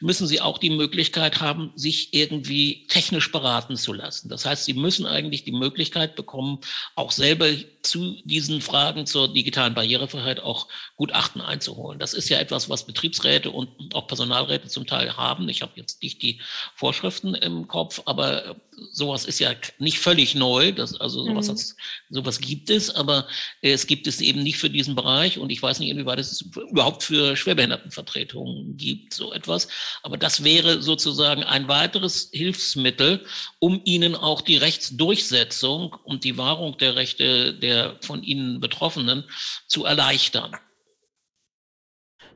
müssen 0.01 0.27
sie 0.27 0.41
auch 0.41 0.59
die 0.59 0.71
Möglichkeit 0.71 1.41
haben, 1.41 1.73
sich 1.77 2.13
irgendwie 2.13 2.87
technisch 2.89 3.31
beraten 3.31 3.77
zu 3.77 3.93
lassen. 3.93 4.29
Das 4.29 4.45
heißt, 4.45 4.65
sie 4.65 4.75
müssen 4.75 5.07
eigentlich 5.07 5.45
die 5.45 5.53
Möglichkeit 5.53 6.17
bekommen, 6.17 6.59
auch 6.97 7.13
selber 7.13 7.49
zu 7.83 8.17
diesen 8.25 8.61
Fragen 8.61 9.07
zur 9.07 9.33
digitalen 9.33 9.75
Barrierefreiheit 9.75 10.41
auch 10.41 10.67
Gutachten 10.97 11.41
einzuholen. 11.41 11.99
Das 11.99 12.13
ist 12.13 12.29
ja 12.29 12.39
etwas, 12.39 12.69
was 12.69 12.87
Betriebsräte 12.87 13.51
und 13.51 13.95
auch 13.95 14.07
Personalräte 14.07 14.69
zum 14.69 14.87
Teil 14.87 15.17
haben. 15.17 15.49
Ich 15.49 15.63
habe 15.63 15.73
jetzt 15.77 16.03
nicht 16.03 16.23
die 16.23 16.41
Vorschriften 16.75 17.35
im 17.35 17.69
Kopf, 17.69 18.03
aber 18.05 18.57
sowas 18.93 19.25
ist 19.25 19.39
ja 19.39 19.53
nicht 19.79 19.99
völlig 19.99 20.35
neu. 20.35 20.73
Das, 20.73 20.99
also 21.01 21.25
sowas, 21.25 21.49
mhm. 21.49 22.15
sowas 22.15 22.41
gibt 22.41 22.71
es, 22.71 22.91
aber 22.91 23.27
es 23.63 23.87
gibt 23.87 24.07
es 24.07 24.21
eben 24.21 24.43
nicht 24.43 24.59
für 24.59 24.71
diesen 24.71 24.95
Bereich. 24.95 25.39
Und 25.39 25.51
ich 25.51 25.63
weiß 25.63 25.81
nicht, 25.81 25.91
inwieweit 26.01 26.19
es 26.19 26.43
überhaupt 26.71 27.03
für 27.03 27.37
Schwerbehindertenvertretungen 27.37 28.77
gibt, 28.77 29.15
so 29.15 29.33
etwas. 29.33 29.69
Aber 30.03 30.17
das 30.17 30.45
wäre 30.45 30.83
sozusagen 30.83 31.43
ein 31.43 31.69
weiteres 31.69 32.31
Hilfsmittel, 32.33 33.25
um 33.59 33.81
ihnen 33.85 34.15
auch 34.15 34.41
die 34.41 34.57
Rechtsdurchsetzung 34.57 35.97
und 36.05 36.25
die 36.25 36.39
Wahrung 36.39 36.79
der 36.79 36.97
Rechte 36.97 37.55
der 37.55 37.97
von 38.01 38.23
ihnen 38.23 38.61
Betroffenen 38.61 39.25
zu 39.67 39.85
erleichtern. 39.85 40.57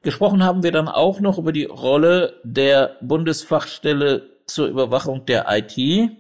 Gesprochen 0.03 0.45
haben 0.45 0.63
wir 0.63 0.73
dann 0.73 0.89
auch 0.89 1.21
noch 1.21 1.39
über 1.39 1.53
die 1.53 1.65
Rolle 1.65 2.41
der 2.45 2.99
Bundesfachstelle 3.01 4.31
zur 4.47 4.67
Überwachung 4.67 5.25
der 5.25 5.47
IT 5.49 6.19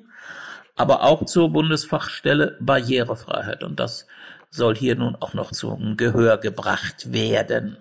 aber 0.76 1.04
auch 1.04 1.24
zur 1.24 1.50
Bundesfachstelle 1.50 2.57
Barrierefreiheit. 2.61 3.62
Und 3.62 3.78
das 3.78 4.07
soll 4.55 4.77
hier 4.77 4.95
nun 4.95 5.17
auch 5.17 5.35
noch 5.35 5.51
zum 5.51 5.97
Gehör 5.97 6.38
gebracht 6.38 7.12
werden. 7.12 7.77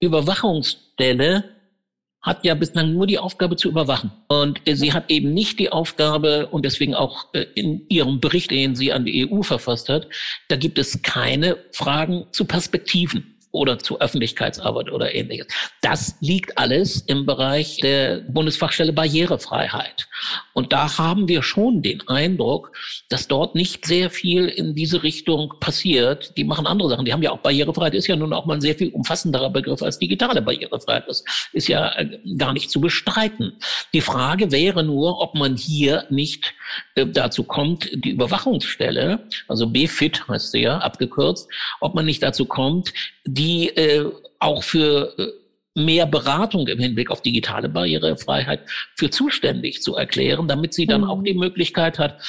Überwachungsstelle 0.00 1.44
hat 2.22 2.44
ja 2.44 2.54
bislang 2.54 2.92
nur 2.92 3.06
die 3.06 3.18
Aufgabe 3.18 3.56
zu 3.56 3.68
überwachen. 3.68 4.10
Und 4.28 4.60
sie 4.66 4.92
hat 4.92 5.10
eben 5.10 5.32
nicht 5.32 5.58
die 5.58 5.72
Aufgabe, 5.72 6.48
und 6.48 6.64
deswegen 6.64 6.94
auch 6.94 7.32
äh, 7.32 7.46
in 7.54 7.86
ihrem 7.88 8.20
Bericht, 8.20 8.50
den 8.50 8.74
sie 8.74 8.92
an 8.92 9.06
die 9.06 9.30
EU 9.30 9.42
verfasst 9.42 9.88
hat, 9.88 10.06
da 10.48 10.56
gibt 10.56 10.78
es 10.78 11.00
keine 11.02 11.56
Fragen 11.72 12.26
zu 12.32 12.44
Perspektiven. 12.44 13.29
Oder 13.52 13.78
zu 13.78 14.00
Öffentlichkeitsarbeit 14.00 14.90
oder 14.92 15.14
ähnliches. 15.14 15.46
Das 15.82 16.16
liegt 16.20 16.56
alles 16.58 17.02
im 17.02 17.26
Bereich 17.26 17.78
der 17.78 18.20
Bundesfachstelle 18.20 18.92
Barrierefreiheit. 18.92 20.08
Und 20.52 20.72
da 20.72 20.98
haben 20.98 21.28
wir 21.28 21.42
schon 21.42 21.82
den 21.82 22.06
Eindruck, 22.06 22.72
dass 23.08 23.28
dort 23.28 23.54
nicht 23.54 23.86
sehr 23.86 24.10
viel 24.10 24.46
in 24.46 24.74
diese 24.74 25.02
Richtung 25.02 25.54
passiert. 25.60 26.36
Die 26.36 26.44
machen 26.44 26.66
andere 26.66 26.90
Sachen. 26.90 27.04
Die 27.04 27.12
haben 27.12 27.22
ja 27.22 27.32
auch 27.32 27.38
Barrierefreiheit, 27.38 27.94
ist 27.94 28.06
ja 28.06 28.16
nun 28.16 28.32
auch 28.32 28.46
mal 28.46 28.54
ein 28.54 28.60
sehr 28.60 28.74
viel 28.74 28.90
umfassenderer 28.90 29.50
Begriff 29.50 29.82
als 29.82 29.98
digitale 29.98 30.42
Barrierefreiheit. 30.42 31.08
Das 31.08 31.24
ist 31.52 31.68
ja 31.68 31.92
äh, 31.96 32.18
gar 32.36 32.52
nicht 32.52 32.70
zu 32.70 32.80
bestreiten. 32.80 33.54
Die 33.94 34.00
Frage 34.00 34.52
wäre 34.52 34.84
nur, 34.84 35.20
ob 35.20 35.34
man 35.34 35.56
hier 35.56 36.04
nicht 36.10 36.54
äh, 36.94 37.06
dazu 37.06 37.44
kommt, 37.44 37.90
die 37.92 38.10
Überwachungsstelle, 38.10 39.26
also 39.48 39.66
BFIT 39.66 40.28
heißt 40.28 40.52
sie 40.52 40.62
ja, 40.62 40.78
abgekürzt, 40.78 41.48
ob 41.80 41.94
man 41.94 42.04
nicht 42.04 42.22
dazu 42.22 42.44
kommt, 42.44 42.92
äh, 43.68 44.04
auch 44.38 44.62
für 44.62 45.14
äh, 45.18 45.80
mehr 45.80 46.06
Beratung 46.06 46.66
im 46.68 46.78
Hinblick 46.78 47.10
auf 47.10 47.22
digitale 47.22 47.68
Barrierefreiheit 47.68 48.60
für 48.96 49.10
zuständig 49.10 49.82
zu 49.82 49.94
erklären, 49.96 50.48
damit 50.48 50.74
sie 50.74 50.86
dann 50.86 51.02
mhm. 51.02 51.10
auch 51.10 51.22
die 51.22 51.34
Möglichkeit 51.34 51.98
hat, 51.98 52.20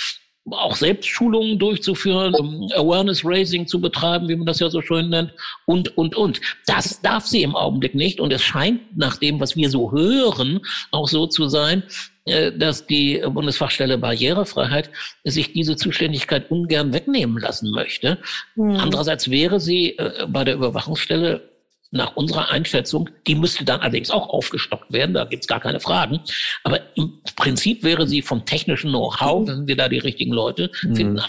auch 0.50 0.76
Selbstschulungen 0.76 1.60
durchzuführen, 1.60 2.34
um 2.34 2.68
Awareness 2.76 3.24
Raising 3.24 3.68
zu 3.68 3.80
betreiben, 3.80 4.28
wie 4.28 4.36
man 4.36 4.48
das 4.48 4.60
ja 4.60 4.70
so 4.70 4.82
schön 4.82 5.10
nennt, 5.10 5.34
und, 5.66 5.96
und, 5.98 6.16
und. 6.16 6.42
Das 6.66 7.02
darf 7.02 7.28
sie 7.28 7.44
im 7.44 7.56
Augenblick 7.56 7.94
nicht. 7.94 8.20
Und 8.20 8.34
es 8.34 8.42
scheint 8.42 8.98
nach 8.98 9.18
dem, 9.18 9.40
was 9.40 9.56
wir 9.56 9.70
so 9.70 9.92
hören, 9.92 10.60
auch 10.92 11.08
so 11.08 11.28
zu 11.28 11.48
sein, 11.48 11.84
äh, 12.26 12.52
dass 12.52 12.88
die 12.88 13.24
Bundesfachstelle 13.24 13.98
Barrierefreiheit 13.98 14.90
sich 15.24 15.54
diese 15.54 15.76
Zuständigkeit 15.76 16.50
ungern 16.50 16.92
wegnehmen 16.94 17.38
lassen 17.40 17.72
möchte. 17.72 18.18
Mhm. 18.56 18.78
Andererseits 18.78 19.30
wäre 19.30 19.60
sie 19.60 19.98
äh, 19.98 20.26
bei 20.28 20.44
der 20.44 20.56
Überwachungsstelle 20.56 21.51
nach 21.92 22.16
unserer 22.16 22.50
Einschätzung, 22.50 23.10
die 23.28 23.36
müsste 23.36 23.66
dann 23.66 23.82
allerdings 23.82 24.10
auch 24.10 24.30
aufgestockt 24.30 24.92
werden, 24.94 25.14
da 25.14 25.26
gibt's 25.26 25.48
gar 25.48 25.60
keine 25.60 25.80
Fragen. 25.80 26.22
Aber 26.64 26.80
im 26.96 27.22
Prinzip 27.36 27.84
wäre 27.84 28.08
sie 28.08 28.22
vom 28.22 28.46
technischen 28.46 28.90
Know-how, 28.90 29.48
wenn 29.48 29.68
wir 29.68 29.76
da 29.76 29.90
die 29.90 30.00
richtigen 30.00 30.32
Leute 30.32 30.72
mhm. 30.84 30.96
finden, 30.96 31.22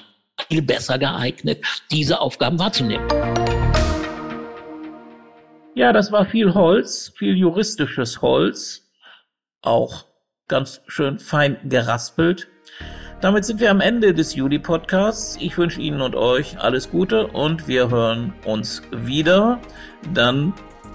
viel 0.48 0.62
besser 0.62 0.98
geeignet, 0.98 1.64
diese 1.90 2.20
Aufgaben 2.20 2.58
wahrzunehmen. 2.58 3.06
Ja, 5.74 5.92
das 5.92 6.12
war 6.12 6.26
viel 6.26 6.54
Holz, 6.54 7.12
viel 7.16 7.36
juristisches 7.36 8.22
Holz, 8.22 8.90
auch 9.62 10.04
ganz 10.46 10.82
schön 10.86 11.18
fein 11.18 11.56
geraspelt. 11.64 12.48
Damit 13.22 13.44
sind 13.44 13.60
wir 13.60 13.70
am 13.70 13.80
Ende 13.80 14.12
des 14.12 14.34
Juli-Podcasts. 14.34 15.38
Ich 15.40 15.56
wünsche 15.56 15.80
Ihnen 15.80 16.00
und 16.00 16.16
euch 16.16 16.58
alles 16.58 16.90
Gute 16.90 17.28
und 17.28 17.68
wir 17.68 17.88
hören 17.88 18.32
uns 18.44 18.82
wieder 18.90 19.60
dann 20.12 20.52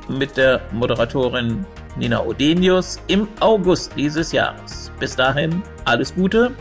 mit 0.09 0.35
der 0.35 0.59
Moderatorin 0.73 1.65
Nina 1.95 2.21
Odenius 2.21 2.99
im 3.07 3.29
August 3.39 3.93
dieses 3.95 4.33
Jahres. 4.33 4.91
Bis 4.99 5.15
dahin 5.15 5.63
alles 5.85 6.13
Gute, 6.13 6.51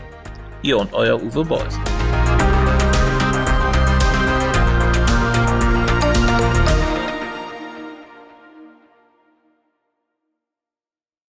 ihr 0.61 0.77
und 0.77 0.93
euer 0.93 1.21
Uwe 1.21 1.43
Beuys. 1.43 1.77